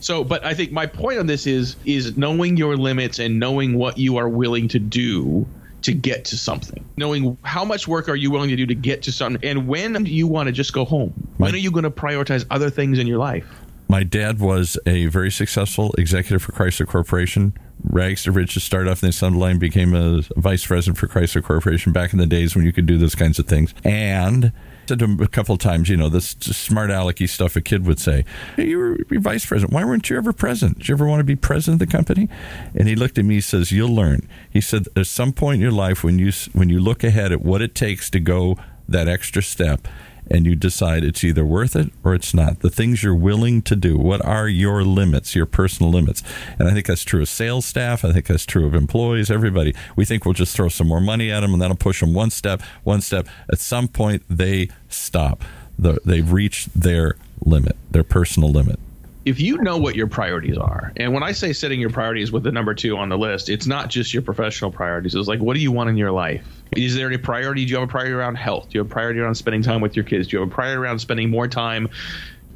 So, 0.00 0.24
but 0.24 0.44
I 0.44 0.54
think 0.54 0.72
my 0.72 0.86
point 0.86 1.18
on 1.18 1.26
this 1.26 1.46
is 1.46 1.76
is 1.84 2.16
knowing 2.16 2.56
your 2.56 2.76
limits 2.76 3.18
and 3.18 3.38
knowing 3.38 3.76
what 3.76 3.98
you 3.98 4.16
are 4.16 4.28
willing 4.28 4.68
to 4.68 4.78
do 4.78 5.46
to 5.82 5.92
get 5.94 6.26
to 6.26 6.36
something. 6.36 6.84
Knowing 6.96 7.38
how 7.42 7.64
much 7.64 7.88
work 7.88 8.08
are 8.08 8.16
you 8.16 8.30
willing 8.30 8.50
to 8.50 8.56
do 8.56 8.66
to 8.66 8.74
get 8.74 9.02
to 9.04 9.12
something, 9.12 9.42
and 9.48 9.66
when 9.66 9.92
do 9.92 10.10
you 10.10 10.26
want 10.26 10.46
to 10.46 10.52
just 10.52 10.72
go 10.72 10.84
home? 10.84 11.12
When 11.38 11.54
are 11.54 11.58
you 11.58 11.70
going 11.70 11.84
to 11.84 11.90
prioritize 11.90 12.44
other 12.50 12.68
things 12.70 12.98
in 12.98 13.06
your 13.06 13.18
life? 13.18 13.46
My 13.90 14.04
dad 14.04 14.38
was 14.38 14.78
a 14.86 15.06
very 15.06 15.32
successful 15.32 15.92
executive 15.98 16.44
for 16.44 16.52
Chrysler 16.52 16.86
Corporation. 16.86 17.54
Rags 17.82 18.22
to 18.22 18.30
riches, 18.30 18.62
started 18.62 18.88
off 18.88 19.02
in 19.02 19.08
the 19.08 19.10
assembly 19.10 19.40
line, 19.40 19.58
became 19.58 19.96
a 19.96 20.22
vice 20.36 20.64
president 20.64 20.96
for 20.96 21.08
Chrysler 21.08 21.42
Corporation 21.42 21.90
back 21.90 22.12
in 22.12 22.20
the 22.20 22.26
days 22.26 22.54
when 22.54 22.64
you 22.64 22.72
could 22.72 22.86
do 22.86 22.98
those 22.98 23.16
kinds 23.16 23.40
of 23.40 23.48
things. 23.48 23.74
And 23.82 24.52
said 24.86 25.00
to 25.00 25.06
him 25.06 25.20
a 25.20 25.26
couple 25.26 25.54
of 25.56 25.58
times, 25.58 25.88
you 25.88 25.96
know, 25.96 26.08
this 26.08 26.36
smart 26.40 26.90
alecky 26.90 27.28
stuff 27.28 27.56
a 27.56 27.60
kid 27.60 27.84
would 27.84 27.98
say. 27.98 28.24
Hey, 28.54 28.68
you 28.68 28.78
were 28.78 28.98
vice 29.10 29.44
president. 29.44 29.72
Why 29.72 29.84
weren't 29.84 30.08
you 30.08 30.16
ever 30.16 30.32
president? 30.32 30.78
Did 30.78 30.88
you 30.88 30.94
ever 30.94 31.08
want 31.08 31.18
to 31.18 31.24
be 31.24 31.34
president 31.34 31.82
of 31.82 31.88
the 31.88 31.92
company? 31.92 32.28
And 32.76 32.86
he 32.86 32.94
looked 32.94 33.18
at 33.18 33.24
me. 33.24 33.34
He 33.34 33.40
says, 33.40 33.72
"You'll 33.72 33.92
learn." 33.92 34.28
He 34.48 34.60
said, 34.60 34.86
"At 34.94 35.08
some 35.08 35.32
point 35.32 35.56
in 35.56 35.62
your 35.62 35.72
life, 35.72 36.04
when 36.04 36.16
you 36.16 36.30
when 36.52 36.68
you 36.68 36.78
look 36.78 37.02
ahead 37.02 37.32
at 37.32 37.42
what 37.42 37.60
it 37.60 37.74
takes 37.74 38.08
to 38.10 38.20
go 38.20 38.56
that 38.88 39.08
extra 39.08 39.42
step." 39.42 39.88
And 40.30 40.46
you 40.46 40.54
decide 40.54 41.02
it's 41.02 41.24
either 41.24 41.44
worth 41.44 41.74
it 41.74 41.92
or 42.04 42.14
it's 42.14 42.32
not. 42.32 42.60
The 42.60 42.70
things 42.70 43.02
you're 43.02 43.14
willing 43.14 43.62
to 43.62 43.74
do. 43.74 43.98
What 43.98 44.24
are 44.24 44.48
your 44.48 44.84
limits, 44.84 45.34
your 45.34 45.46
personal 45.46 45.90
limits? 45.90 46.22
And 46.58 46.68
I 46.68 46.72
think 46.72 46.86
that's 46.86 47.04
true 47.04 47.22
of 47.22 47.28
sales 47.28 47.66
staff. 47.66 48.04
I 48.04 48.12
think 48.12 48.26
that's 48.26 48.46
true 48.46 48.66
of 48.66 48.74
employees, 48.74 49.30
everybody. 49.30 49.74
We 49.96 50.04
think 50.04 50.24
we'll 50.24 50.34
just 50.34 50.54
throw 50.54 50.68
some 50.68 50.86
more 50.86 51.00
money 51.00 51.30
at 51.30 51.40
them 51.40 51.52
and 51.52 51.60
that'll 51.60 51.76
push 51.76 52.00
them 52.00 52.14
one 52.14 52.30
step, 52.30 52.62
one 52.84 53.00
step. 53.00 53.26
At 53.50 53.58
some 53.58 53.88
point, 53.88 54.22
they 54.28 54.68
stop. 54.88 55.42
The, 55.78 55.98
they've 56.04 56.30
reached 56.30 56.78
their 56.78 57.16
limit, 57.44 57.76
their 57.90 58.04
personal 58.04 58.50
limit. 58.50 58.78
If 59.26 59.38
you 59.38 59.58
know 59.58 59.76
what 59.76 59.94
your 59.96 60.06
priorities 60.06 60.56
are, 60.56 60.92
and 60.96 61.12
when 61.12 61.22
I 61.22 61.32
say 61.32 61.52
setting 61.52 61.78
your 61.78 61.90
priorities 61.90 62.32
with 62.32 62.42
the 62.42 62.50
number 62.52 62.74
two 62.74 62.96
on 62.96 63.08
the 63.10 63.18
list, 63.18 63.48
it's 63.50 63.66
not 63.66 63.90
just 63.90 64.14
your 64.14 64.22
professional 64.22 64.70
priorities. 64.72 65.14
It's 65.14 65.28
like, 65.28 65.40
what 65.40 65.54
do 65.54 65.60
you 65.60 65.70
want 65.72 65.90
in 65.90 65.96
your 65.96 66.10
life? 66.10 66.44
Is 66.72 66.94
there 66.94 67.12
a 67.12 67.18
priority? 67.18 67.64
Do 67.66 67.70
you 67.72 67.78
have 67.80 67.88
a 67.88 67.90
priority 67.90 68.14
around 68.14 68.36
health? 68.36 68.70
Do 68.70 68.78
you 68.78 68.80
have 68.80 68.86
a 68.90 68.92
priority 68.92 69.20
around 69.20 69.34
spending 69.34 69.62
time 69.62 69.80
with 69.82 69.94
your 69.94 70.04
kids? 70.04 70.28
Do 70.28 70.36
you 70.36 70.40
have 70.40 70.48
a 70.48 70.54
priority 70.54 70.78
around 70.80 70.98
spending 71.00 71.28
more 71.30 71.46
time 71.48 71.88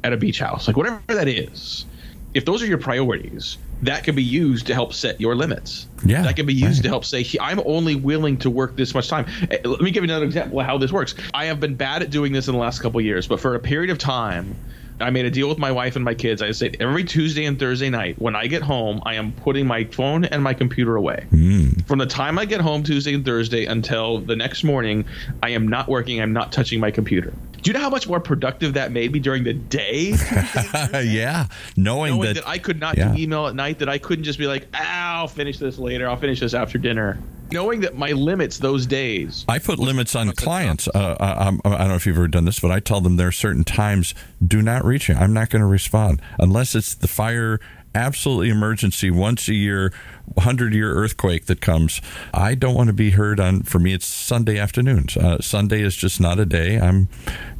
at 0.03 0.11
a 0.13 0.17
beach 0.17 0.39
house? 0.39 0.67
Like, 0.67 0.75
whatever 0.77 0.99
that 1.09 1.27
is, 1.27 1.85
if 2.33 2.45
those 2.45 2.63
are 2.63 2.65
your 2.65 2.79
priorities, 2.79 3.57
that 3.83 4.03
can 4.03 4.15
be 4.15 4.23
used 4.23 4.65
to 4.67 4.73
help 4.73 4.93
set 4.93 5.21
your 5.21 5.35
limits. 5.35 5.87
Yeah, 6.03 6.23
That 6.23 6.35
can 6.35 6.45
be 6.47 6.53
used 6.53 6.79
right. 6.79 6.83
to 6.83 6.89
help 6.89 7.05
say, 7.05 7.25
I'm 7.39 7.61
only 7.65 7.95
willing 7.95 8.37
to 8.37 8.49
work 8.49 8.75
this 8.75 8.95
much 8.95 9.07
time. 9.07 9.25
Eh, 9.51 9.57
Let 9.63 9.81
me 9.81 9.91
give 9.91 10.03
you 10.03 10.09
another 10.09 10.25
example 10.25 10.59
of 10.59 10.65
how 10.65 10.77
this 10.79 10.91
works. 10.91 11.13
I 11.33 11.45
have 11.45 11.59
been 11.59 11.75
bad 11.75 12.01
at 12.01 12.09
doing 12.09 12.33
this 12.33 12.47
in 12.47 12.53
the 12.53 12.59
last 12.59 12.79
couple 12.81 12.99
of 12.99 13.05
years, 13.05 13.27
but 13.27 13.39
for 13.39 13.53
a 13.55 13.59
period 13.59 13.91
of 13.91 13.97
time, 13.99 14.55
I 14.99 15.09
made 15.09 15.25
a 15.25 15.31
deal 15.31 15.49
with 15.49 15.57
my 15.57 15.71
wife 15.71 15.95
and 15.95 16.05
my 16.05 16.13
kids. 16.13 16.41
I 16.41 16.51
said 16.51 16.77
every 16.79 17.03
Tuesday 17.03 17.45
and 17.45 17.59
Thursday 17.59 17.89
night, 17.89 18.19
when 18.19 18.35
I 18.35 18.47
get 18.47 18.61
home, 18.61 19.01
I 19.05 19.15
am 19.15 19.33
putting 19.33 19.67
my 19.67 19.83
phone 19.85 20.25
and 20.25 20.41
my 20.41 20.53
computer 20.53 20.95
away. 20.95 21.25
Mm. 21.31 21.85
From 21.85 21.99
the 21.99 22.05
time 22.05 22.39
I 22.39 22.45
get 22.45 22.61
home 22.61 22.83
Tuesday 22.83 23.13
and 23.13 23.25
Thursday 23.25 23.65
until 23.65 24.19
the 24.19 24.35
next 24.35 24.63
morning, 24.63 25.05
I 25.43 25.49
am 25.49 25.67
not 25.67 25.89
working. 25.89 26.21
I'm 26.21 26.33
not 26.33 26.51
touching 26.51 26.79
my 26.79 26.91
computer. 26.91 27.33
Do 27.65 27.71
you 27.71 27.73
know 27.73 27.79
how 27.81 27.89
much 27.89 28.07
more 28.07 28.19
productive 28.19 28.75
that 28.75 28.91
made 28.91 29.11
me 29.11 29.17
during 29.17 29.43
the 29.43 29.53
day? 29.53 30.13
yeah, 31.03 31.47
knowing, 31.75 32.13
knowing 32.13 32.21
that, 32.21 32.35
that, 32.35 32.47
I 32.47 32.59
could 32.59 32.79
not 32.79 32.95
yeah. 32.95 33.11
do 33.11 33.19
email 33.19 33.47
at 33.47 33.55
night, 33.55 33.79
that 33.79 33.89
I 33.89 33.97
couldn't 33.97 34.23
just 34.23 34.37
be 34.37 34.45
like, 34.45 34.67
ah, 34.75 35.15
I'll 35.15 35.27
finish 35.27 35.57
this 35.57 35.79
later. 35.79 36.07
I'll 36.07 36.15
finish 36.15 36.41
this 36.41 36.53
after 36.53 36.77
dinner. 36.77 37.17
Knowing 37.51 37.79
that 37.79 37.97
my 37.97 38.11
limits 38.11 38.59
those 38.59 38.85
days. 38.85 39.45
I 39.47 39.57
put 39.57 39.79
limits 39.79 40.15
on 40.15 40.31
clients. 40.33 40.87
Uh, 40.87 41.17
I, 41.19 41.45
I'm- 41.45 41.59
I 41.65 41.69
don't 41.79 41.87
know 41.87 41.95
if 41.95 42.05
you've 42.05 42.17
ever 42.17 42.27
done 42.27 42.45
this, 42.45 42.59
but 42.59 42.69
I 42.69 42.79
tell 42.79 43.01
them 43.01 43.15
there 43.15 43.29
are 43.29 43.31
certain 43.31 43.63
times 43.63 44.13
do 44.45 44.61
not 44.61 44.85
reach 44.85 45.09
me. 45.09 45.15
I'm 45.15 45.33
not 45.33 45.49
going 45.49 45.61
to 45.61 45.65
respond 45.65 46.21
unless 46.37 46.75
it's 46.75 46.93
the 46.93 47.07
fire 47.07 47.59
absolutely 47.95 48.49
emergency 48.49 49.09
once 49.09 49.47
a 49.47 49.53
year 49.53 49.91
100 50.33 50.73
year 50.73 50.93
earthquake 50.93 51.45
that 51.45 51.61
comes 51.61 52.01
i 52.33 52.53
don't 52.53 52.75
want 52.75 52.87
to 52.87 52.93
be 52.93 53.11
heard 53.11 53.39
on 53.39 53.63
for 53.63 53.79
me 53.79 53.93
it's 53.93 54.05
sunday 54.05 54.59
afternoons 54.59 55.15
uh, 55.17 55.39
sunday 55.39 55.81
is 55.81 55.95
just 55.95 56.19
not 56.19 56.37
a 56.37 56.45
day 56.45 56.77
i'm 56.77 57.07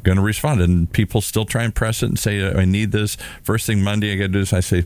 going 0.02 0.16
to 0.16 0.22
respond 0.22 0.60
and 0.60 0.92
people 0.92 1.20
still 1.20 1.46
try 1.46 1.62
and 1.62 1.74
press 1.74 2.02
it 2.02 2.06
and 2.06 2.18
say 2.18 2.46
i 2.54 2.64
need 2.64 2.92
this 2.92 3.16
first 3.42 3.66
thing 3.66 3.82
monday 3.82 4.12
i 4.12 4.16
got 4.16 4.24
to 4.24 4.28
do 4.28 4.40
this 4.40 4.52
i 4.52 4.60
say 4.60 4.84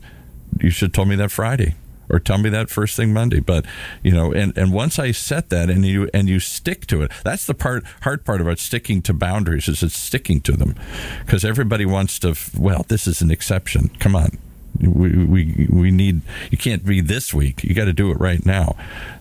you 0.60 0.70
should 0.70 0.86
have 0.86 0.92
told 0.92 1.08
me 1.08 1.16
that 1.16 1.30
friday 1.30 1.74
or 2.12 2.18
tell 2.18 2.38
me 2.38 2.50
that 2.50 2.68
first 2.68 2.96
thing 2.96 3.12
Monday. 3.12 3.38
But 3.38 3.64
you 4.02 4.10
know, 4.10 4.32
and 4.32 4.56
and 4.58 4.72
once 4.72 4.98
I 4.98 5.12
set 5.12 5.48
that 5.50 5.70
and 5.70 5.86
you 5.86 6.10
and 6.12 6.28
you 6.28 6.40
stick 6.40 6.86
to 6.88 7.02
it, 7.02 7.12
that's 7.22 7.46
the 7.46 7.54
part 7.54 7.84
hard 8.02 8.24
part 8.24 8.40
about 8.40 8.58
sticking 8.58 9.00
to 9.02 9.14
boundaries 9.14 9.68
is 9.68 9.84
it's 9.84 9.96
sticking 9.96 10.40
to 10.40 10.52
them 10.52 10.74
because 11.24 11.44
everybody 11.44 11.86
wants 11.86 12.18
to. 12.18 12.34
Well, 12.58 12.84
this 12.88 13.06
is 13.06 13.22
an 13.22 13.30
exception. 13.30 13.90
Come 14.00 14.16
on. 14.16 14.38
We, 14.80 15.24
we 15.24 15.68
we 15.70 15.90
need 15.90 16.22
you 16.50 16.56
can't 16.58 16.84
be 16.84 17.00
this 17.00 17.34
week 17.34 17.62
you 17.62 17.74
got 17.74 17.84
to 17.84 17.92
do 17.92 18.10
it 18.10 18.18
right 18.18 18.44
now 18.46 18.76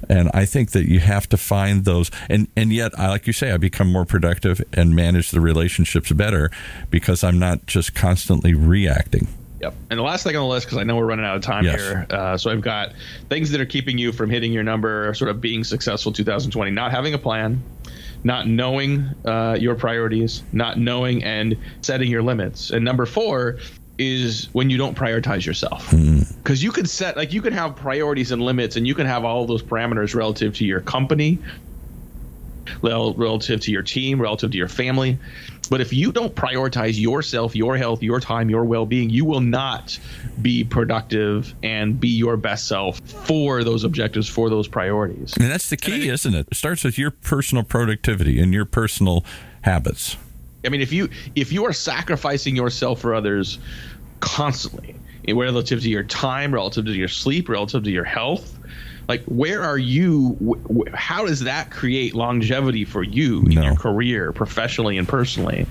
and 0.08 0.30
i 0.34 0.45
think 0.45 0.72
that 0.72 0.88
you 0.88 1.00
have 1.00 1.28
to 1.30 1.38
find 1.38 1.84
those 1.86 2.10
and 2.30 2.48
and 2.56 2.72
yet 2.72 2.98
i 2.98 3.10
like 3.10 3.28
you 3.28 3.34
say 3.34 3.52
i 3.52 3.58
become 3.58 3.91
more 3.91 4.06
productive 4.06 4.62
and 4.74 4.95
manage 4.95 5.32
the 5.32 5.41
relationships 5.41 6.12
better 6.12 6.50
because 6.89 7.24
i'm 7.24 7.38
not 7.39 7.65
just 7.65 7.93
constantly 7.93 8.54
reacting 8.54 9.28
Yep. 9.62 9.74
And 9.89 10.00
the 10.00 10.04
last 10.04 10.24
thing 10.24 10.38
on 10.38 10.43
the 10.43 10.48
list, 10.48 10.67
because 10.67 10.78
I 10.78 10.84
know 10.84 10.95
we're 10.95 11.06
running 11.06 11.26
out 11.26 11.36
of 11.36 11.41
time 11.41 11.65
Yes. 11.65 11.82
here. 11.82 12.08
Uh, 12.10 12.38
so 12.38 12.50
I've 12.50 12.62
got 12.62 12.93
things 13.28 13.52
that 13.52 13.60
are 13.60 13.65
keeping 13.65 13.98
you 13.98 14.13
from 14.13 14.30
hitting 14.30 14.54
your 14.54 14.63
number, 14.63 15.13
sort 15.13 15.30
of 15.30 15.41
being 15.41 15.65
successful 15.65 16.13
2020, 16.13 16.72
not 16.72 16.91
having 16.91 17.13
a 17.13 17.17
plan, 17.17 17.62
not 18.24 18.48
knowing 18.48 19.04
uh, 19.26 19.58
your 19.60 19.76
priorities, 19.76 20.43
not 20.54 20.78
knowing 20.78 21.26
and 21.26 21.58
setting 21.82 22.10
your 22.10 22.24
limits. 22.24 22.69
And 22.69 22.86
number 22.86 23.06
four 23.06 23.58
is 24.00 24.48
when 24.54 24.70
you 24.70 24.78
don't 24.78 24.98
prioritize 24.98 25.46
yourself. 25.46 25.88
Hmm. 25.92 26.22
Because 26.38 26.64
you 26.64 26.72
could 26.72 26.90
set, 26.90 27.18
like, 27.18 27.34
you 27.34 27.42
can 27.42 27.54
have 27.54 27.76
priorities 27.76 28.32
and 28.32 28.42
limits, 28.42 28.78
and 28.78 28.88
you 28.88 28.96
can 28.96 29.06
have 29.06 29.26
all 29.26 29.46
those 29.46 29.62
parameters 29.62 30.16
relative 30.16 30.56
to 30.56 30.66
your 30.66 30.80
company, 30.80 31.38
relative 32.82 33.60
to 33.62 33.72
your 33.72 33.84
team, 33.84 34.22
relative 34.22 34.52
to 34.52 34.58
your 34.58 34.70
family. 34.70 35.20
But 35.70 35.82
if 35.82 35.94
you 35.94 36.12
don't 36.12 36.34
prioritize 36.34 37.00
yourself, 37.00 37.56
your 37.56 37.78
health, 37.78 38.02
your 38.02 38.20
time, 38.20 38.50
your 38.50 38.64
well 38.64 38.86
being, 38.86 39.10
you 39.10 39.26
will 39.26 39.42
not 39.42 40.00
be 40.42 40.64
productive 40.64 41.54
and 41.62 42.00
be 42.00 42.08
your 42.10 42.38
best 42.38 42.68
self 42.68 43.00
for 43.02 43.64
those 43.64 43.84
objectives, 43.84 44.28
for 44.28 44.50
those 44.50 44.68
priorities. 44.68 45.36
And 45.38 45.52
that's 45.52 45.70
the 45.70 45.78
key, 45.78 46.10
isn't 46.10 46.34
it? 46.34 46.48
It 46.50 46.56
starts 46.56 46.84
with 46.84 46.98
your 46.98 47.12
personal 47.12 47.64
productivity 47.64 48.40
and 48.40 48.54
your 48.54 48.66
personal 48.66 49.24
habits. 49.62 50.18
I 50.65 50.69
mean, 50.69 50.82
if 50.82 50.91
you 50.91 51.10
if 51.36 51.52
you 51.52 51.65
are 51.65 51.74
sacrificing 51.74 52.56
yourself 52.56 53.02
for 53.02 53.13
others 53.13 53.60
constantly, 54.19 54.95
relative 55.28 55.82
to 55.82 55.89
your 55.89 56.04
time, 56.04 56.54
relative 56.54 56.86
to 56.86 56.93
your 56.93 57.08
sleep, 57.08 57.50
relative 57.50 57.84
to 57.84 57.91
your 57.91 58.04
health, 58.04 58.60
like 59.10 59.24
where 59.26 59.62
are 59.63 59.78
you 59.78 60.38
how 60.93 61.26
does 61.26 61.41
that 61.41 61.72
create 61.72 62.13
longevity 62.13 62.86
for 62.86 63.04
you 63.04 63.39
in 63.41 63.56
no. 63.56 63.63
your 63.63 63.76
career 63.76 64.32
professionally 64.32 64.98
and 64.98 65.08
personally 65.08 65.65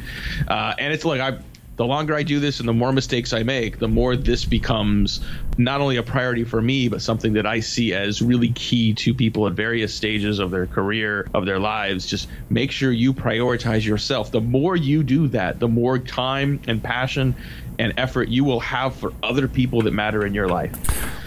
uh, 0.48 0.74
and 0.78 0.92
it's 0.92 1.04
like 1.04 1.20
i 1.20 1.38
the 1.78 1.86
longer 1.86 2.14
I 2.14 2.24
do 2.24 2.40
this 2.40 2.58
and 2.58 2.68
the 2.68 2.72
more 2.74 2.92
mistakes 2.92 3.32
I 3.32 3.44
make, 3.44 3.78
the 3.78 3.88
more 3.88 4.16
this 4.16 4.44
becomes 4.44 5.20
not 5.56 5.80
only 5.80 5.96
a 5.96 6.02
priority 6.02 6.42
for 6.42 6.60
me, 6.60 6.88
but 6.88 7.00
something 7.00 7.34
that 7.34 7.46
I 7.46 7.60
see 7.60 7.94
as 7.94 8.20
really 8.20 8.50
key 8.50 8.92
to 8.94 9.14
people 9.14 9.46
at 9.46 9.52
various 9.52 9.94
stages 9.94 10.40
of 10.40 10.50
their 10.50 10.66
career, 10.66 11.28
of 11.34 11.46
their 11.46 11.60
lives. 11.60 12.04
Just 12.04 12.28
make 12.50 12.72
sure 12.72 12.90
you 12.90 13.14
prioritize 13.14 13.86
yourself. 13.86 14.32
The 14.32 14.40
more 14.40 14.74
you 14.74 15.04
do 15.04 15.28
that, 15.28 15.60
the 15.60 15.68
more 15.68 16.00
time 16.00 16.60
and 16.66 16.82
passion 16.82 17.36
and 17.78 17.94
effort 17.96 18.28
you 18.28 18.42
will 18.42 18.60
have 18.60 18.96
for 18.96 19.12
other 19.22 19.46
people 19.46 19.82
that 19.82 19.92
matter 19.92 20.26
in 20.26 20.34
your 20.34 20.48
life. 20.48 20.76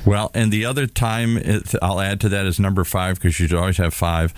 Well, 0.05 0.31
and 0.33 0.51
the 0.51 0.65
other 0.65 0.85
time 0.85 1.39
I'll 1.81 2.01
add 2.01 2.19
to 2.21 2.29
that 2.29 2.45
is 2.45 2.59
number 2.59 2.83
five, 2.83 3.15
because 3.15 3.39
you 3.39 3.47
should 3.47 3.57
always 3.57 3.77
have 3.77 3.93
five, 3.93 4.33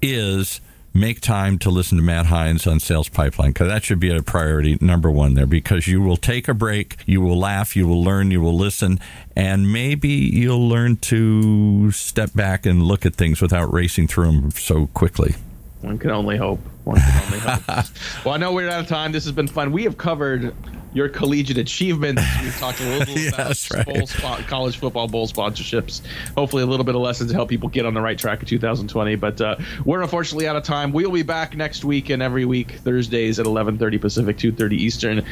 is 0.00 0.60
make 0.94 1.20
time 1.20 1.58
to 1.58 1.70
listen 1.70 1.98
to 1.98 2.04
Matt 2.04 2.26
Heinz 2.26 2.66
on 2.66 2.80
Sales 2.80 3.08
Pipeline 3.08 3.50
because 3.50 3.68
that 3.68 3.84
should 3.84 4.00
be 4.00 4.14
a 4.14 4.22
priority 4.22 4.76
number 4.80 5.10
one 5.10 5.34
there 5.34 5.46
because 5.46 5.86
you 5.86 6.02
will 6.02 6.16
take 6.16 6.48
a 6.48 6.54
break, 6.54 6.96
you 7.06 7.20
will 7.20 7.38
laugh, 7.38 7.74
you 7.74 7.86
will 7.86 8.02
learn, 8.02 8.30
you 8.30 8.40
will 8.40 8.56
listen, 8.56 9.00
and 9.34 9.72
maybe 9.72 10.08
you'll 10.08 10.68
learn 10.68 10.96
to 10.96 11.90
step 11.92 12.32
back 12.34 12.66
and 12.66 12.82
look 12.82 13.06
at 13.06 13.14
things 13.14 13.40
without 13.40 13.72
racing 13.72 14.06
through 14.06 14.26
them 14.26 14.50
so 14.50 14.86
quickly. 14.88 15.34
One 15.80 15.98
can 15.98 16.10
only 16.10 16.36
hope. 16.36 16.60
One 16.84 17.00
can 17.00 17.22
only 17.24 17.38
hope. 17.38 17.86
well, 18.24 18.34
I 18.34 18.36
know 18.36 18.52
we're 18.52 18.68
out 18.68 18.80
of 18.80 18.86
time. 18.86 19.12
This 19.12 19.24
has 19.24 19.32
been 19.32 19.48
fun. 19.48 19.72
We 19.72 19.84
have 19.84 19.98
covered 19.98 20.54
your 20.94 21.08
collegiate 21.08 21.58
achievements. 21.58 22.22
We've 22.42 22.56
talked 22.58 22.80
a 22.80 22.98
little 22.98 23.14
yes, 23.18 23.70
about 23.70 23.86
right. 23.86 24.08
spot, 24.08 24.40
college 24.46 24.76
football 24.76 25.08
bowl 25.08 25.26
sponsorships. 25.26 26.02
Hopefully, 26.36 26.62
a 26.62 26.66
little 26.66 26.84
bit 26.84 26.94
of 26.94 27.00
lessons 27.00 27.30
to 27.30 27.36
help 27.36 27.48
people 27.48 27.68
get 27.68 27.86
on 27.86 27.94
the 27.94 28.00
right 28.00 28.18
track 28.18 28.40
in 28.40 28.46
2020. 28.46 29.16
But 29.16 29.40
uh, 29.40 29.56
we're 29.84 30.02
unfortunately 30.02 30.46
out 30.46 30.56
of 30.56 30.64
time. 30.64 30.92
We'll 30.92 31.10
be 31.10 31.22
back 31.22 31.56
next 31.56 31.84
week 31.84 32.10
and 32.10 32.22
every 32.22 32.44
week 32.44 32.72
Thursdays 32.72 33.38
at 33.38 33.46
11:30 33.46 34.00
Pacific, 34.00 34.36
2:30 34.36 34.72
Eastern. 34.72 35.26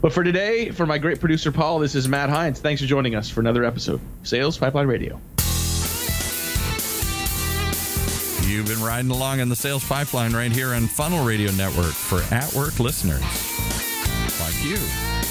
But 0.00 0.12
for 0.12 0.22
today, 0.22 0.70
for 0.70 0.84
my 0.84 0.98
great 0.98 1.18
producer 1.18 1.50
Paul, 1.50 1.78
this 1.78 1.94
is 1.94 2.08
Matt 2.08 2.28
Heinz. 2.28 2.60
Thanks 2.60 2.82
for 2.82 2.86
joining 2.86 3.14
us 3.14 3.30
for 3.30 3.40
another 3.40 3.64
episode 3.64 4.00
Sales 4.22 4.58
Pipeline 4.58 4.86
Radio. 4.86 5.20
You've 8.46 8.66
been 8.66 8.82
riding 8.82 9.10
along 9.10 9.40
on 9.40 9.48
the 9.48 9.56
sales 9.56 9.84
pipeline 9.88 10.32
right 10.32 10.52
here 10.52 10.74
on 10.74 10.86
Funnel 10.86 11.24
Radio 11.24 11.50
Network 11.52 11.92
for 11.92 12.22
at 12.32 12.52
work 12.54 12.78
listeners 12.78 13.22
like 14.40 14.64
you. 14.64 15.23